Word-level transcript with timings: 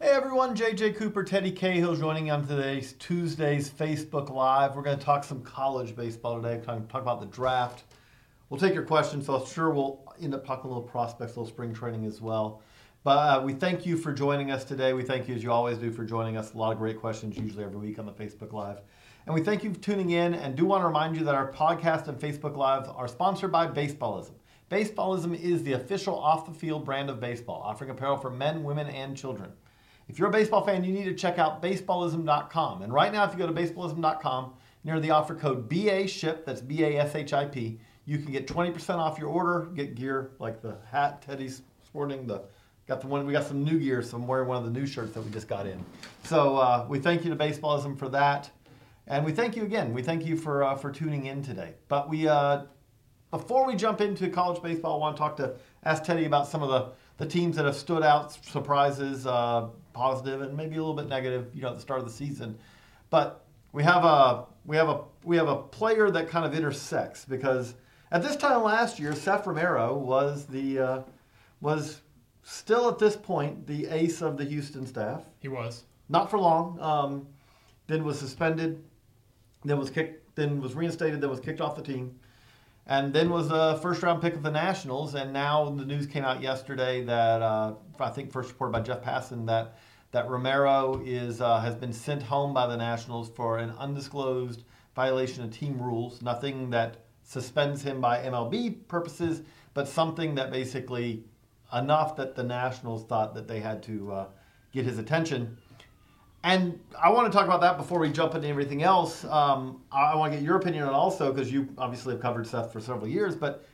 Hey 0.00 0.10
everyone, 0.10 0.54
JJ 0.54 0.94
Cooper, 0.94 1.24
Teddy 1.24 1.50
Cahill 1.50 1.96
joining 1.96 2.30
on 2.30 2.46
today's 2.46 2.92
Tuesday's 3.00 3.68
Facebook 3.68 4.30
Live. 4.30 4.76
We're 4.76 4.82
going 4.82 4.96
to 4.96 5.04
talk 5.04 5.24
some 5.24 5.42
college 5.42 5.96
baseball 5.96 6.40
today, 6.40 6.64
talk, 6.64 6.88
talk 6.88 7.02
about 7.02 7.18
the 7.18 7.26
draft. 7.26 7.82
We'll 8.48 8.60
take 8.60 8.74
your 8.74 8.84
questions, 8.84 9.26
so 9.26 9.34
I'm 9.34 9.44
sure 9.44 9.70
we'll 9.70 10.00
end 10.22 10.36
up 10.36 10.46
talking 10.46 10.66
a 10.66 10.68
little 10.68 10.88
prospects, 10.88 11.34
a 11.34 11.40
little 11.40 11.52
spring 11.52 11.74
training 11.74 12.04
as 12.04 12.20
well. 12.20 12.62
But 13.02 13.10
uh, 13.18 13.42
we 13.42 13.54
thank 13.54 13.84
you 13.86 13.96
for 13.96 14.12
joining 14.12 14.52
us 14.52 14.62
today. 14.62 14.92
We 14.92 15.02
thank 15.02 15.26
you, 15.26 15.34
as 15.34 15.42
you 15.42 15.50
always 15.50 15.78
do, 15.78 15.90
for 15.90 16.04
joining 16.04 16.36
us. 16.36 16.54
A 16.54 16.56
lot 16.56 16.70
of 16.70 16.78
great 16.78 17.00
questions, 17.00 17.36
usually 17.36 17.64
every 17.64 17.80
week 17.80 17.98
on 17.98 18.06
the 18.06 18.12
Facebook 18.12 18.52
Live. 18.52 18.80
And 19.26 19.34
we 19.34 19.42
thank 19.42 19.64
you 19.64 19.74
for 19.74 19.80
tuning 19.80 20.10
in 20.10 20.32
and 20.32 20.54
do 20.54 20.64
want 20.64 20.82
to 20.82 20.86
remind 20.86 21.16
you 21.16 21.24
that 21.24 21.34
our 21.34 21.50
podcast 21.50 22.06
and 22.06 22.16
Facebook 22.16 22.56
Live 22.56 22.88
are 22.88 23.08
sponsored 23.08 23.50
by 23.50 23.66
Baseballism. 23.66 24.34
Baseballism 24.70 25.36
is 25.36 25.64
the 25.64 25.72
official 25.72 26.16
off 26.16 26.46
the 26.46 26.54
field 26.54 26.84
brand 26.84 27.10
of 27.10 27.18
baseball, 27.18 27.62
offering 27.64 27.90
apparel 27.90 28.16
for 28.16 28.30
men, 28.30 28.62
women, 28.62 28.86
and 28.86 29.16
children. 29.16 29.50
If 30.08 30.18
you're 30.18 30.28
a 30.28 30.32
baseball 30.32 30.64
fan, 30.64 30.84
you 30.84 30.92
need 30.92 31.04
to 31.04 31.14
check 31.14 31.38
out 31.38 31.62
baseballism.com. 31.62 32.82
And 32.82 32.92
right 32.92 33.12
now, 33.12 33.24
if 33.24 33.32
you 33.32 33.38
go 33.38 33.46
to 33.46 33.52
baseballism.com, 33.52 34.54
near 34.84 35.00
the 35.00 35.10
offer 35.10 35.34
code 35.34 35.68
BASHIP, 35.68 36.44
that's 36.44 36.62
B 36.62 36.82
A 36.84 36.98
S 36.98 37.14
H 37.14 37.32
I 37.32 37.44
P, 37.44 37.78
you 38.06 38.18
can 38.18 38.32
get 38.32 38.46
20% 38.46 38.96
off 38.96 39.18
your 39.18 39.28
order, 39.28 39.66
get 39.74 39.94
gear 39.94 40.30
like 40.38 40.62
the 40.62 40.78
hat 40.90 41.20
Teddy's 41.20 41.60
sporting, 41.84 42.26
the 42.26 42.42
got 42.86 43.02
the 43.02 43.06
one 43.06 43.26
we 43.26 43.34
got 43.34 43.44
some 43.44 43.62
new 43.62 43.78
gear, 43.78 44.00
so 44.00 44.16
I'm 44.16 44.26
wearing 44.26 44.48
one 44.48 44.56
of 44.56 44.64
the 44.64 44.70
new 44.70 44.86
shirts 44.86 45.12
that 45.12 45.20
we 45.20 45.30
just 45.30 45.46
got 45.46 45.66
in. 45.66 45.84
So 46.24 46.56
uh, 46.56 46.86
we 46.88 46.98
thank 46.98 47.22
you 47.22 47.28
to 47.28 47.36
Baseballism 47.36 47.98
for 47.98 48.08
that. 48.08 48.50
And 49.06 49.26
we 49.26 49.32
thank 49.32 49.56
you 49.56 49.64
again. 49.64 49.92
We 49.92 50.02
thank 50.02 50.24
you 50.24 50.36
for 50.36 50.64
uh, 50.64 50.74
for 50.74 50.90
tuning 50.90 51.26
in 51.26 51.42
today. 51.42 51.74
But 51.88 52.08
we 52.08 52.28
uh, 52.28 52.62
before 53.30 53.66
we 53.66 53.74
jump 53.74 54.00
into 54.00 54.28
college 54.30 54.62
baseball, 54.62 54.96
I 54.96 54.98
want 54.98 55.16
to 55.16 55.20
talk 55.20 55.36
to 55.36 55.54
ask 55.84 56.02
Teddy 56.02 56.24
about 56.24 56.46
some 56.46 56.62
of 56.62 56.70
the 56.70 56.92
the 57.18 57.26
teams 57.26 57.56
that 57.56 57.64
have 57.64 57.76
stood 57.76 58.02
out, 58.02 58.32
surprises, 58.46 59.26
uh, 59.26 59.68
positive 59.92 60.42
and 60.42 60.56
maybe 60.56 60.76
a 60.76 60.78
little 60.78 60.94
bit 60.94 61.08
negative, 61.08 61.50
you 61.54 61.62
know, 61.62 61.68
at 61.68 61.76
the 61.76 61.80
start 61.80 62.00
of 62.00 62.06
the 62.06 62.12
season. 62.12 62.58
But 63.10 63.44
we 63.72 63.82
have 63.82 64.04
a 64.04 64.46
we 64.64 64.76
have 64.76 64.88
a 64.88 65.02
we 65.24 65.36
have 65.36 65.48
a 65.48 65.56
player 65.56 66.10
that 66.10 66.28
kind 66.28 66.44
of 66.44 66.54
intersects 66.54 67.24
because 67.24 67.74
at 68.10 68.22
this 68.22 68.36
time 68.36 68.62
last 68.62 68.98
year, 68.98 69.14
Seth 69.14 69.46
Romero 69.46 69.96
was 69.96 70.46
the 70.46 70.78
uh, 70.78 71.02
was 71.60 72.02
still 72.42 72.88
at 72.88 72.98
this 72.98 73.16
point 73.16 73.66
the 73.66 73.86
ace 73.86 74.22
of 74.22 74.36
the 74.36 74.44
Houston 74.44 74.86
staff. 74.86 75.22
He 75.40 75.48
was 75.48 75.84
not 76.08 76.30
for 76.30 76.38
long. 76.38 76.78
Um, 76.80 77.26
then 77.86 78.04
was 78.04 78.18
suspended. 78.18 78.82
Then 79.64 79.78
was 79.78 79.90
kicked. 79.90 80.36
Then 80.36 80.60
was 80.60 80.74
reinstated. 80.74 81.20
Then 81.20 81.30
was 81.30 81.40
kicked 81.40 81.60
off 81.60 81.76
the 81.76 81.82
team 81.82 82.18
and 82.88 83.12
then 83.12 83.28
was 83.28 83.50
a 83.50 83.78
first 83.82 84.02
round 84.02 84.22
pick 84.22 84.34
of 84.34 84.42
the 84.42 84.50
Nationals. 84.50 85.14
And 85.14 85.32
now 85.32 85.68
the 85.68 85.84
news 85.84 86.06
came 86.06 86.24
out 86.24 86.42
yesterday 86.42 87.04
that 87.04 87.42
uh, 87.42 87.74
I 88.00 88.08
think 88.08 88.32
first 88.32 88.48
reported 88.48 88.72
by 88.72 88.80
Jeff 88.80 89.02
Passan 89.02 89.46
that 89.46 89.78
that 90.10 90.28
Romero 90.28 91.02
is 91.04 91.40
uh, 91.40 91.60
has 91.60 91.74
been 91.74 91.92
sent 91.92 92.22
home 92.22 92.54
by 92.54 92.66
the 92.66 92.76
Nationals 92.76 93.28
for 93.28 93.58
an 93.58 93.70
undisclosed 93.78 94.64
violation 94.94 95.44
of 95.44 95.50
team 95.50 95.80
rules. 95.80 96.22
Nothing 96.22 96.70
that 96.70 96.96
suspends 97.22 97.82
him 97.82 98.00
by 98.00 98.22
MLB 98.22 98.88
purposes, 98.88 99.42
but 99.74 99.86
something 99.86 100.34
that 100.34 100.50
basically 100.50 101.24
enough 101.74 102.16
that 102.16 102.34
the 102.34 102.42
Nationals 102.42 103.04
thought 103.04 103.34
that 103.34 103.46
they 103.46 103.60
had 103.60 103.82
to 103.82 104.12
uh, 104.12 104.26
get 104.72 104.86
his 104.86 104.98
attention. 104.98 105.56
And 106.44 106.80
I 107.00 107.10
want 107.10 107.30
to 107.30 107.36
talk 107.36 107.46
about 107.46 107.60
that 107.60 107.76
before 107.76 107.98
we 107.98 108.10
jump 108.10 108.34
into 108.34 108.48
everything 108.48 108.82
else. 108.82 109.24
Um, 109.24 109.82
I 109.92 110.14
want 110.14 110.32
to 110.32 110.38
get 110.38 110.44
your 110.44 110.56
opinion 110.56 110.84
on 110.84 110.94
also 110.94 111.32
because 111.32 111.52
you 111.52 111.68
obviously 111.76 112.14
have 112.14 112.22
covered 112.22 112.46
Seth 112.46 112.72
for 112.72 112.80
several 112.80 113.08
years. 113.08 113.36
But 113.36 113.66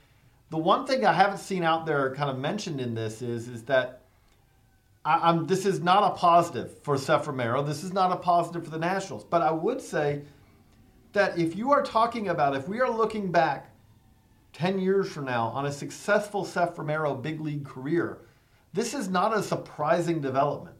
the 0.50 0.56
one 0.58 0.86
thing 0.86 1.04
I 1.04 1.12
haven't 1.12 1.38
seen 1.38 1.62
out 1.62 1.86
there 1.86 2.14
kind 2.14 2.30
of 2.30 2.38
mentioned 2.38 2.80
in 2.80 2.94
this 2.94 3.22
is 3.22 3.48
is 3.48 3.62
that 3.64 4.03
I, 5.04 5.30
am 5.30 5.46
this 5.46 5.66
is 5.66 5.80
not 5.80 6.02
a 6.02 6.16
positive 6.16 6.78
for 6.82 6.96
Seth 6.96 7.26
Romero. 7.26 7.62
This 7.62 7.84
is 7.84 7.92
not 7.92 8.10
a 8.10 8.16
positive 8.16 8.64
for 8.64 8.70
the 8.70 8.78
Nationals. 8.78 9.24
But 9.24 9.42
I 9.42 9.50
would 9.50 9.80
say 9.80 10.22
that 11.12 11.38
if 11.38 11.54
you 11.56 11.72
are 11.72 11.82
talking 11.82 12.28
about 12.28 12.56
if 12.56 12.68
we 12.68 12.80
are 12.80 12.90
looking 12.90 13.30
back 13.30 13.70
10 14.54 14.78
years 14.78 15.10
from 15.10 15.26
now 15.26 15.48
on 15.48 15.66
a 15.66 15.72
successful 15.72 16.44
Seth 16.44 16.78
Romero 16.78 17.14
big 17.14 17.40
league 17.40 17.64
career, 17.64 18.18
this 18.72 18.94
is 18.94 19.08
not 19.08 19.36
a 19.36 19.42
surprising 19.42 20.20
development. 20.20 20.76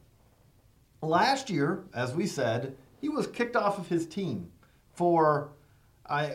Last 1.03 1.51
year, 1.51 1.85
as 1.95 2.15
we 2.15 2.27
said, 2.27 2.77
he 3.01 3.09
was 3.09 3.27
kicked 3.27 3.57
off 3.57 3.79
of 3.79 3.89
his 3.89 4.07
team 4.07 4.51
for 4.95 5.51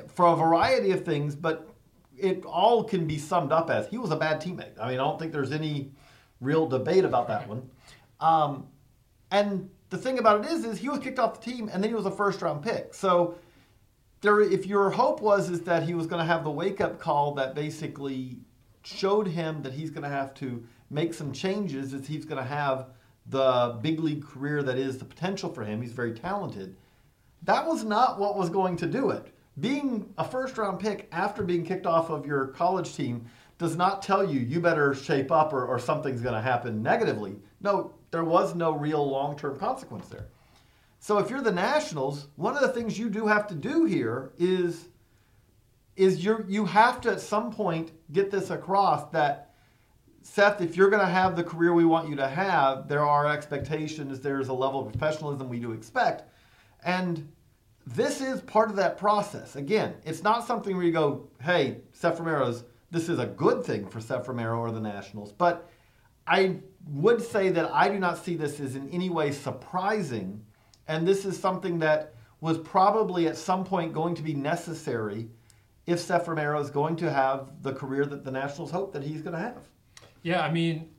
for 0.08 0.26
a 0.28 0.36
variety 0.36 0.92
of 0.92 1.06
things, 1.06 1.36
but 1.36 1.70
it 2.18 2.44
all 2.44 2.84
can 2.84 3.06
be 3.06 3.18
summed 3.18 3.52
up 3.52 3.70
as 3.70 3.88
he 3.88 3.98
was 3.98 4.12
a 4.12 4.16
bad 4.16 4.42
teammate. 4.42 4.80
I 4.80 4.90
mean, 4.90 5.00
I 5.00 5.04
don't 5.04 5.20
think 5.20 5.32
there's 5.32 5.52
any 5.52 5.92
real 6.42 6.68
debate 6.68 7.06
about 7.06 7.28
that 7.28 7.48
one. 7.48 7.70
Um, 8.20 8.68
and 9.32 9.70
the 9.90 9.98
thing 9.98 10.20
about 10.20 10.46
it 10.46 10.52
is, 10.52 10.66
is 10.66 10.78
he 10.78 10.90
was 10.90 11.00
kicked 11.00 11.20
off 11.20 11.42
the 11.42 11.52
team, 11.52 11.70
and 11.72 11.84
then 11.84 11.90
he 11.90 11.96
was 11.96 12.06
a 12.06 12.12
first 12.12 12.42
round 12.42 12.64
pick. 12.64 12.94
So 12.94 13.36
there, 14.22 14.42
if 14.42 14.66
your 14.66 14.90
hope 14.90 15.22
was 15.22 15.50
is 15.50 15.62
that 15.62 15.84
he 15.84 15.94
was 15.94 16.08
going 16.08 16.20
to 16.20 16.26
have 16.26 16.44
the 16.44 16.52
wake 16.52 16.82
up 16.82 17.00
call 17.00 17.34
that 17.36 17.56
basically 17.56 18.38
showed 18.84 19.28
him 19.28 19.62
that 19.64 19.74
he's 19.74 19.90
going 19.90 20.04
to 20.04 20.10
have 20.10 20.34
to 20.36 20.64
make 20.90 21.14
some 21.14 21.32
changes, 21.32 21.94
is 21.94 22.08
he's 22.08 22.26
going 22.26 22.42
to 22.42 22.48
have 22.48 22.88
the 23.28 23.78
big 23.82 24.00
league 24.00 24.26
career 24.26 24.64
that 24.64 24.78
is 24.78 24.98
the 24.98 25.06
potential 25.06 25.52
for 25.52 25.64
him. 25.64 25.82
He's 25.82 25.92
very 25.92 26.14
talented. 26.14 26.76
That 27.44 27.66
was 27.66 27.84
not 27.84 28.20
what 28.20 28.38
was 28.38 28.50
going 28.50 28.76
to 28.78 28.88
do 28.88 29.12
it. 29.12 29.34
Being 29.60 30.12
a 30.18 30.24
first 30.24 30.58
round 30.58 30.80
pick 30.80 31.08
after 31.12 31.44
being 31.44 31.66
kicked 31.66 31.86
off 31.86 32.10
of 32.10 32.26
your 32.26 32.48
college 32.48 32.96
team 32.96 33.26
does 33.58 33.76
not 33.76 34.02
tell 34.02 34.28
you 34.28 34.40
you 34.40 34.60
better 34.60 34.94
shape 34.94 35.32
up 35.32 35.54
or, 35.54 35.66
or 35.66 35.80
something's 35.80 36.22
going 36.22 36.36
to 36.36 36.42
happen 36.42 36.82
negatively. 36.82 37.38
No, 37.62 37.94
there 38.12 38.24
was 38.24 38.56
no 38.56 38.72
real 38.72 39.08
long 39.08 39.38
term 39.38 39.58
consequence 39.58 40.08
there. 40.08 40.28
So 41.00 41.18
if 41.18 41.30
you're 41.30 41.42
the 41.42 41.52
Nationals, 41.52 42.28
one 42.36 42.56
of 42.56 42.62
the 42.62 42.70
things 42.70 43.00
you 43.00 43.10
do 43.10 43.28
have 43.28 43.48
to 43.48 43.56
do 43.56 43.86
here 43.86 44.32
is 44.38 44.88
is 45.96 46.24
you 46.24 46.46
you 46.48 46.66
have 46.66 47.02
to 47.02 47.12
at 47.12 47.22
some 47.22 47.52
point 47.52 47.92
get 48.12 48.32
this 48.32 48.50
across 48.50 49.10
that 49.12 49.50
Seth, 50.22 50.62
if 50.62 50.76
you're 50.76 50.90
going 50.90 51.06
to 51.06 51.12
have 51.12 51.36
the 51.36 51.44
career 51.44 51.74
we 51.74 51.86
want 51.86 52.10
you 52.10 52.16
to 52.18 52.28
have, 52.28 52.88
there 52.88 53.06
are 53.06 53.28
expectations, 53.28 54.20
there's 54.20 54.50
a 54.50 54.54
level 54.54 54.86
of 54.86 54.92
professionalism 54.92 55.50
we 55.50 55.60
do 55.60 55.72
expect. 55.72 56.24
And 56.84 57.32
this 57.88 58.22
is 58.22 58.42
part 58.42 58.70
of 58.70 58.76
that 58.76 58.98
process. 58.98 59.56
Again, 59.56 59.96
it's 60.06 60.22
not 60.22 60.46
something 60.46 60.76
where 60.76 60.86
you 60.86 60.92
go, 60.92 61.28
hey, 61.42 61.78
Seth 61.94 62.20
Romero's, 62.20 62.64
this 62.92 63.10
is 63.10 63.20
a 63.20 63.26
good 63.26 63.64
thing 63.64 63.88
for 63.88 64.00
Seth 64.02 64.28
Romero 64.28 64.60
or 64.60 64.72
the 64.72 64.80
Nationals. 64.80 65.32
But 65.32 65.70
I 66.30 66.58
would 66.88 67.22
say 67.22 67.50
that 67.50 67.72
I 67.74 67.90
do 67.90 68.00
not 68.00 68.24
see 68.24 68.36
this 68.36 68.60
as 68.60 68.76
in 68.76 68.90
any 68.90 69.10
way 69.10 69.32
surprising. 69.32 70.46
And 70.88 71.08
this 71.08 71.26
is 71.26 71.38
something 71.38 71.80
that 71.80 72.14
was 72.42 72.58
probably 72.60 73.28
at 73.28 73.36
some 73.36 73.66
point 73.66 73.94
going 73.94 74.16
to 74.16 74.22
be 74.22 74.34
necessary 74.34 75.28
if 75.86 76.00
Seth 76.00 76.28
Romero 76.28 76.60
is 76.60 76.70
going 76.70 76.96
to 76.98 77.12
have 77.12 77.64
the 77.64 77.74
career 77.74 78.06
that 78.06 78.24
the 78.24 78.32
Nationals 78.32 78.72
hope 78.72 78.94
that 78.94 79.04
he's 79.04 79.22
going 79.22 79.34
to 79.34 79.40
have. 79.40 79.68
Yeah, 80.22 80.42
I 80.42 80.52
mean, 80.52 80.90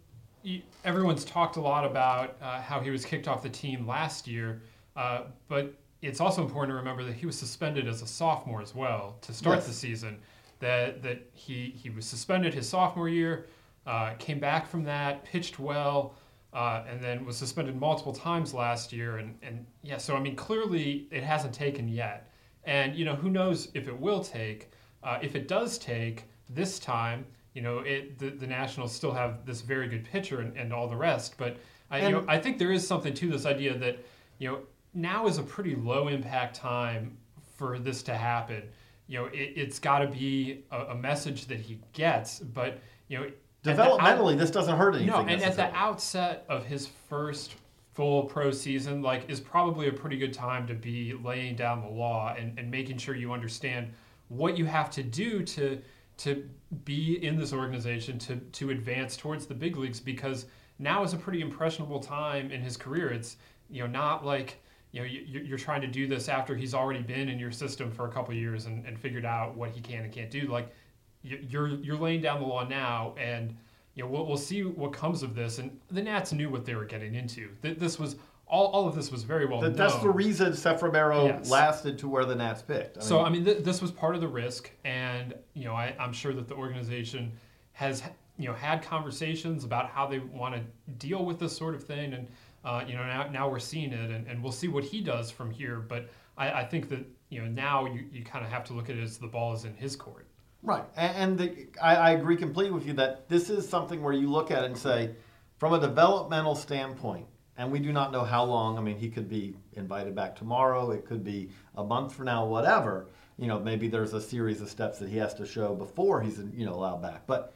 everyone's 0.84 1.24
talked 1.24 1.56
a 1.56 1.60
lot 1.60 1.84
about 1.84 2.36
uh, 2.42 2.60
how 2.60 2.80
he 2.80 2.90
was 2.90 3.04
kicked 3.04 3.28
off 3.28 3.42
the 3.42 3.50
team 3.50 3.86
last 3.86 4.26
year, 4.26 4.62
uh, 4.96 5.22
but 5.48 5.74
it's 6.02 6.20
also 6.20 6.42
important 6.42 6.72
to 6.72 6.76
remember 6.76 7.04
that 7.04 7.14
he 7.14 7.26
was 7.26 7.38
suspended 7.38 7.86
as 7.86 8.02
a 8.02 8.06
sophomore 8.06 8.62
as 8.62 8.74
well 8.74 9.16
to 9.22 9.32
start 9.32 9.58
yes. 9.58 9.66
the 9.66 9.72
season. 9.72 10.18
That 10.58 11.02
that 11.02 11.30
he 11.32 11.74
he 11.76 11.88
was 11.88 12.04
suspended 12.04 12.52
his 12.52 12.68
sophomore 12.68 13.08
year. 13.08 13.46
Uh, 13.90 14.14
came 14.20 14.38
back 14.38 14.68
from 14.68 14.84
that, 14.84 15.24
pitched 15.24 15.58
well, 15.58 16.14
uh, 16.52 16.84
and 16.88 17.02
then 17.02 17.24
was 17.24 17.36
suspended 17.36 17.74
multiple 17.74 18.12
times 18.12 18.54
last 18.54 18.92
year. 18.92 19.18
And, 19.18 19.36
and 19.42 19.66
yeah, 19.82 19.96
so 19.96 20.14
I 20.14 20.20
mean, 20.20 20.36
clearly 20.36 21.08
it 21.10 21.24
hasn't 21.24 21.52
taken 21.52 21.88
yet. 21.88 22.30
And 22.62 22.94
you 22.94 23.04
know, 23.04 23.16
who 23.16 23.30
knows 23.30 23.68
if 23.74 23.88
it 23.88 23.98
will 23.98 24.22
take? 24.22 24.70
Uh, 25.02 25.18
if 25.20 25.34
it 25.34 25.48
does 25.48 25.76
take 25.76 26.26
this 26.48 26.78
time, 26.78 27.26
you 27.52 27.62
know, 27.62 27.80
it 27.80 28.16
the, 28.16 28.30
the 28.30 28.46
Nationals 28.46 28.94
still 28.94 29.10
have 29.10 29.44
this 29.44 29.60
very 29.60 29.88
good 29.88 30.04
pitcher 30.04 30.40
and, 30.40 30.56
and 30.56 30.72
all 30.72 30.86
the 30.86 30.94
rest. 30.94 31.34
But 31.36 31.56
I, 31.90 32.06
you 32.06 32.12
know, 32.12 32.24
I 32.28 32.38
think 32.38 32.58
there 32.58 32.70
is 32.70 32.86
something 32.86 33.12
to 33.12 33.28
this 33.28 33.44
idea 33.44 33.76
that 33.76 33.98
you 34.38 34.48
know 34.48 34.60
now 34.94 35.26
is 35.26 35.38
a 35.38 35.42
pretty 35.42 35.74
low 35.74 36.06
impact 36.06 36.54
time 36.54 37.16
for 37.56 37.80
this 37.80 38.04
to 38.04 38.14
happen. 38.14 38.62
You 39.08 39.18
know, 39.18 39.30
it, 39.32 39.58
has 39.58 39.80
got 39.80 39.98
to 39.98 40.06
be 40.06 40.62
a, 40.70 40.78
a, 40.78 40.94
message 40.94 41.46
that 41.46 41.58
he 41.58 41.80
gets, 41.92 42.38
but 42.38 42.78
you 43.08 43.18
know, 43.18 43.26
developmentally, 43.64 44.32
out, 44.32 44.38
this 44.38 44.50
doesn't 44.50 44.76
hurt 44.76 44.94
anything. 44.94 45.08
No, 45.08 45.20
and 45.20 45.42
at 45.42 45.56
the 45.56 45.74
outset 45.74 46.44
of 46.48 46.64
his 46.64 46.86
first 47.08 47.54
full 47.92 48.24
pro 48.24 48.50
season, 48.50 49.02
like, 49.02 49.28
is 49.28 49.40
probably 49.40 49.88
a 49.88 49.92
pretty 49.92 50.16
good 50.16 50.32
time 50.32 50.66
to 50.66 50.74
be 50.74 51.14
laying 51.14 51.56
down 51.56 51.82
the 51.82 51.88
law 51.88 52.34
and, 52.38 52.58
and 52.58 52.70
making 52.70 52.98
sure 52.98 53.14
you 53.14 53.32
understand 53.32 53.92
what 54.28 54.56
you 54.56 54.64
have 54.64 54.90
to 54.90 55.02
do 55.02 55.42
to 55.42 55.80
to 56.16 56.46
be 56.84 57.24
in 57.24 57.36
this 57.36 57.52
organization 57.52 58.18
to 58.18 58.36
to 58.36 58.70
advance 58.70 59.16
towards 59.16 59.46
the 59.46 59.54
big 59.54 59.76
leagues 59.76 60.00
because 60.00 60.46
now 60.78 61.02
is 61.02 61.12
a 61.14 61.16
pretty 61.16 61.40
impressionable 61.40 61.98
time 61.98 62.50
in 62.50 62.60
his 62.60 62.76
career. 62.76 63.08
It's 63.08 63.36
you 63.68 63.82
know 63.82 63.88
not 63.88 64.24
like 64.24 64.58
you 64.92 65.00
know 65.00 65.06
you're 65.06 65.58
trying 65.58 65.80
to 65.80 65.86
do 65.86 66.06
this 66.06 66.28
after 66.28 66.54
he's 66.54 66.74
already 66.74 67.02
been 67.02 67.28
in 67.28 67.38
your 67.38 67.50
system 67.52 67.90
for 67.90 68.06
a 68.06 68.10
couple 68.10 68.34
years 68.34 68.66
and, 68.66 68.84
and 68.86 68.98
figured 68.98 69.24
out 69.24 69.56
what 69.56 69.70
he 69.70 69.80
can 69.80 70.04
and 70.04 70.12
can't 70.12 70.30
do. 70.30 70.42
Like 70.42 70.74
you're 71.22 71.68
you're 71.68 71.96
laying 71.96 72.20
down 72.20 72.40
the 72.40 72.46
law 72.46 72.66
now, 72.66 73.14
and 73.18 73.54
you 73.94 74.02
know 74.02 74.08
we'll, 74.08 74.26
we'll 74.26 74.36
see 74.36 74.62
what 74.62 74.92
comes 74.92 75.22
of 75.22 75.34
this. 75.34 75.58
And 75.58 75.78
the 75.90 76.02
Nats 76.02 76.32
knew 76.32 76.50
what 76.50 76.64
they 76.64 76.74
were 76.74 76.84
getting 76.84 77.14
into. 77.14 77.50
This 77.62 77.98
was 77.98 78.16
all, 78.46 78.66
all 78.66 78.88
of 78.88 78.94
this 78.94 79.12
was 79.12 79.22
very 79.22 79.46
well 79.46 79.62
known. 79.62 79.74
That's 79.74 79.96
the 79.96 80.10
reason 80.10 80.54
Seth 80.54 80.82
Romero 80.82 81.26
yes. 81.26 81.48
lasted 81.48 81.98
to 82.00 82.08
where 82.08 82.24
the 82.24 82.34
Nats 82.34 82.62
picked. 82.62 82.98
I 82.98 83.00
so 83.00 83.18
mean, 83.18 83.26
I 83.26 83.30
mean, 83.30 83.44
th- 83.44 83.64
this 83.64 83.80
was 83.80 83.92
part 83.92 84.14
of 84.14 84.20
the 84.20 84.28
risk, 84.28 84.70
and 84.84 85.34
you 85.54 85.64
know, 85.64 85.74
I, 85.74 85.94
I'm 85.98 86.12
sure 86.12 86.32
that 86.34 86.48
the 86.48 86.54
organization 86.54 87.32
has 87.72 88.02
you 88.38 88.48
know 88.48 88.54
had 88.54 88.82
conversations 88.82 89.64
about 89.64 89.88
how 89.88 90.06
they 90.06 90.18
want 90.18 90.54
to 90.54 90.62
deal 90.98 91.24
with 91.24 91.38
this 91.38 91.56
sort 91.56 91.74
of 91.74 91.84
thing, 91.84 92.14
and 92.14 92.28
uh, 92.64 92.84
you 92.86 92.94
know, 92.94 93.04
now, 93.04 93.28
now 93.28 93.48
we're 93.48 93.58
seeing 93.58 93.92
it, 93.92 94.10
and, 94.10 94.26
and 94.26 94.42
we'll 94.42 94.52
see 94.52 94.68
what 94.68 94.84
he 94.84 95.00
does 95.00 95.30
from 95.30 95.50
here. 95.50 95.78
But 95.78 96.08
I, 96.36 96.52
I 96.52 96.64
think 96.64 96.88
that 96.90 97.06
you 97.28 97.40
know 97.40 97.48
now 97.48 97.86
you, 97.86 98.04
you 98.12 98.24
kind 98.24 98.44
of 98.44 98.50
have 98.50 98.64
to 98.64 98.72
look 98.72 98.90
at 98.90 98.96
it 98.96 99.02
as 99.02 99.18
the 99.18 99.26
ball 99.26 99.54
is 99.54 99.64
in 99.64 99.74
his 99.74 99.96
court. 99.96 100.26
Right, 100.62 100.84
and, 100.94 101.38
the, 101.38 101.68
I, 101.80 101.96
I 101.96 102.10
agree 102.10 102.36
completely 102.36 102.72
with 102.72 102.86
you 102.86 102.92
that 102.94 103.28
this 103.28 103.48
is 103.48 103.66
something 103.66 104.02
where 104.02 104.12
you 104.12 104.28
look 104.28 104.50
at 104.50 104.62
it 104.62 104.66
and 104.66 104.76
say, 104.76 105.14
from 105.56 105.72
a 105.72 105.80
developmental 105.80 106.54
standpoint, 106.54 107.26
and 107.56 107.70
we 107.70 107.78
do 107.78 107.92
not 107.92 108.12
know 108.12 108.24
how 108.24 108.44
long. 108.44 108.78
I 108.78 108.80
mean, 108.80 108.96
he 108.96 109.10
could 109.10 109.28
be 109.28 109.54
invited 109.74 110.14
back 110.14 110.34
tomorrow. 110.34 110.90
It 110.92 111.04
could 111.04 111.22
be 111.22 111.50
a 111.76 111.84
month 111.84 112.14
from 112.14 112.26
now, 112.26 112.46
whatever. 112.46 113.08
You 113.36 113.46
know, 113.46 113.58
maybe 113.58 113.88
there's 113.88 114.14
a 114.14 114.20
series 114.20 114.62
of 114.62 114.70
steps 114.70 114.98
that 114.98 115.10
he 115.10 115.18
has 115.18 115.34
to 115.34 115.46
show 115.46 115.74
before 115.74 116.22
he's 116.22 116.38
you 116.54 116.64
know 116.64 116.72
allowed 116.72 117.02
back. 117.02 117.26
But 117.26 117.52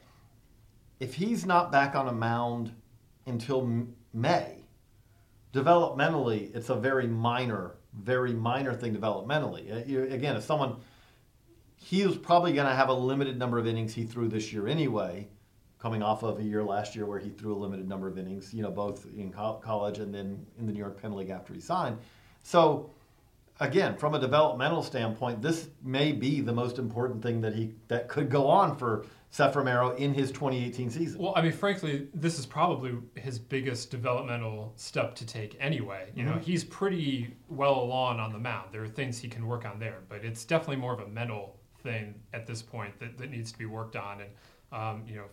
if 1.00 1.14
he's 1.14 1.46
not 1.46 1.72
back 1.72 1.94
on 1.94 2.08
a 2.08 2.12
mound 2.12 2.74
until 3.26 3.86
May, 4.12 4.66
developmentally, 5.54 6.54
it's 6.54 6.68
a 6.68 6.76
very 6.76 7.06
minor, 7.06 7.76
very 7.98 8.34
minor 8.34 8.74
thing 8.74 8.94
developmentally. 8.94 9.70
Uh, 9.72 10.12
again, 10.12 10.36
if 10.36 10.44
someone 10.44 10.76
he 11.76 12.06
was 12.06 12.16
probably 12.16 12.52
going 12.52 12.68
to 12.68 12.74
have 12.74 12.88
a 12.88 12.94
limited 12.94 13.38
number 13.38 13.58
of 13.58 13.66
innings 13.66 13.94
he 13.94 14.04
threw 14.04 14.28
this 14.28 14.52
year 14.52 14.66
anyway 14.66 15.28
coming 15.84 16.02
off 16.02 16.22
of 16.22 16.38
a 16.38 16.42
year 16.42 16.64
last 16.64 16.96
year 16.96 17.04
where 17.04 17.18
he 17.18 17.28
threw 17.28 17.52
a 17.52 17.58
limited 17.58 17.86
number 17.86 18.08
of 18.08 18.16
innings, 18.16 18.54
you 18.54 18.62
know, 18.62 18.70
both 18.70 19.06
in 19.18 19.30
co- 19.30 19.60
college 19.62 19.98
and 19.98 20.14
then 20.14 20.46
in 20.58 20.64
the 20.66 20.72
New 20.72 20.78
York 20.78 20.98
Penn 21.00 21.14
League 21.14 21.28
after 21.28 21.52
he 21.52 21.60
signed. 21.60 21.98
So, 22.42 22.88
again, 23.60 23.94
from 23.98 24.14
a 24.14 24.18
developmental 24.18 24.82
standpoint, 24.82 25.42
this 25.42 25.68
may 25.82 26.12
be 26.12 26.40
the 26.40 26.54
most 26.54 26.78
important 26.78 27.22
thing 27.22 27.42
that 27.42 27.54
he 27.54 27.74
that 27.88 28.08
could 28.08 28.30
go 28.30 28.46
on 28.46 28.78
for 28.78 29.04
Seth 29.30 29.56
Romero 29.56 29.94
in 29.96 30.14
his 30.14 30.30
2018 30.30 30.88
season. 30.88 31.20
Well, 31.20 31.34
I 31.36 31.42
mean, 31.42 31.52
frankly, 31.52 32.08
this 32.14 32.38
is 32.38 32.46
probably 32.46 32.96
his 33.16 33.38
biggest 33.38 33.90
developmental 33.90 34.72
step 34.76 35.14
to 35.16 35.26
take 35.26 35.54
anyway. 35.60 36.12
You 36.14 36.24
mm-hmm. 36.24 36.36
know, 36.36 36.38
he's 36.38 36.64
pretty 36.64 37.36
well 37.50 37.78
along 37.78 38.20
on 38.20 38.32
the 38.32 38.38
mound. 38.38 38.70
There 38.72 38.84
are 38.84 38.88
things 38.88 39.18
he 39.18 39.28
can 39.28 39.46
work 39.46 39.66
on 39.66 39.78
there, 39.78 39.98
but 40.08 40.24
it's 40.24 40.46
definitely 40.46 40.76
more 40.76 40.94
of 40.94 41.00
a 41.00 41.08
mental 41.08 41.58
thing 41.84 42.14
at 42.32 42.46
this 42.46 42.62
point 42.62 42.98
that, 42.98 43.16
that 43.18 43.30
needs 43.30 43.52
to 43.52 43.58
be 43.58 43.66
worked 43.66 43.94
on. 43.94 44.22
And, 44.22 44.30
um, 44.72 45.04
you 45.06 45.14
know, 45.14 45.26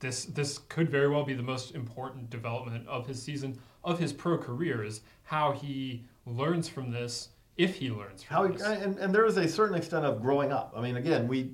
this 0.00 0.24
this 0.26 0.58
could 0.68 0.90
very 0.90 1.08
well 1.08 1.24
be 1.24 1.34
the 1.34 1.42
most 1.42 1.74
important 1.74 2.30
development 2.30 2.86
of 2.88 3.06
his 3.06 3.22
season 3.22 3.58
of 3.84 3.98
his 3.98 4.12
pro 4.12 4.38
career 4.38 4.82
is 4.82 5.02
how 5.24 5.52
he 5.52 6.04
learns 6.26 6.68
from 6.68 6.90
this 6.90 7.30
if 7.56 7.76
he 7.76 7.90
learns 7.90 8.22
from 8.22 8.34
how 8.36 8.46
he, 8.46 8.52
this. 8.56 8.62
And, 8.62 8.98
and 8.98 9.14
there 9.14 9.26
is 9.26 9.36
a 9.36 9.48
certain 9.48 9.76
extent 9.76 10.04
of 10.04 10.22
growing 10.22 10.52
up. 10.52 10.72
I 10.76 10.80
mean, 10.80 10.96
again, 10.96 11.28
we 11.28 11.52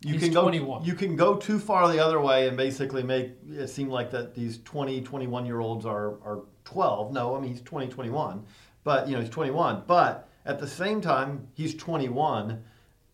you 0.00 0.14
He's 0.14 0.24
can 0.24 0.32
21. 0.32 0.80
go 0.80 0.86
you 0.86 0.94
can 0.94 1.16
go 1.16 1.36
too 1.36 1.58
far 1.58 1.90
the 1.90 1.98
other 1.98 2.20
way 2.20 2.46
and 2.46 2.56
basically 2.56 3.02
make 3.02 3.32
it 3.50 3.68
seem 3.68 3.88
like 3.88 4.10
that 4.12 4.34
these 4.34 4.58
20 4.58 5.00
21 5.02 5.44
year 5.44 5.58
olds 5.60 5.84
are 5.84 6.20
are 6.22 6.42
12 6.64 7.12
no 7.12 7.34
i 7.34 7.40
mean 7.40 7.50
he's 7.50 7.62
20 7.62 7.88
21 7.88 8.44
but 8.84 9.08
you 9.08 9.14
know 9.14 9.20
he's 9.20 9.30
21 9.30 9.82
but 9.88 10.28
at 10.46 10.60
the 10.60 10.66
same 10.68 11.00
time 11.00 11.48
he's 11.54 11.74
21 11.74 12.62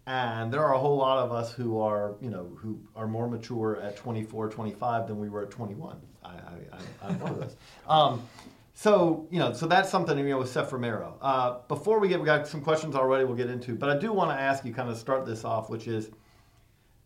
and 0.07 0.53
there 0.53 0.63
are 0.63 0.75
a 0.75 0.79
whole 0.79 0.97
lot 0.97 1.19
of 1.19 1.33
us 1.33 1.53
who 1.53 1.81
are, 1.81 2.15
you 2.21 2.29
know, 2.29 2.51
who 2.57 2.79
are 2.95 3.07
more 3.07 3.29
mature 3.29 3.81
at 3.81 3.97
24, 3.97 4.51
25 4.51 5.09
than 5.09 5.19
we 5.19 5.31
were 5.31 5.43
at 5.43 5.51
21. 5.51 5.97
I, 6.23 6.29
I, 6.29 7.09
am 7.09 7.21
one 7.21 7.33
of 7.33 7.41
those. 7.41 7.57
Um, 7.89 8.29
so, 8.75 9.27
you 9.31 9.39
know, 9.39 9.53
so 9.53 9.67
that's 9.67 9.89
something, 9.89 10.19
you 10.19 10.25
know, 10.25 10.39
with 10.39 10.51
Seth 10.51 10.73
Romero. 10.73 11.17
Uh, 11.23 11.59
before 11.69 12.01
we 12.01 12.09
get, 12.09 12.19
we 12.19 12.27
got 12.27 12.47
some 12.47 12.61
questions 12.61 12.95
already 12.95 13.25
we'll 13.25 13.37
get 13.37 13.49
into, 13.49 13.75
but 13.75 13.89
I 13.89 13.97
do 13.97 14.13
want 14.13 14.31
to 14.31 14.35
ask 14.35 14.65
you 14.65 14.75
kind 14.75 14.91
of 14.91 14.99
start 14.99 15.25
this 15.25 15.45
off, 15.45 15.71
which 15.71 15.87
is, 15.87 16.11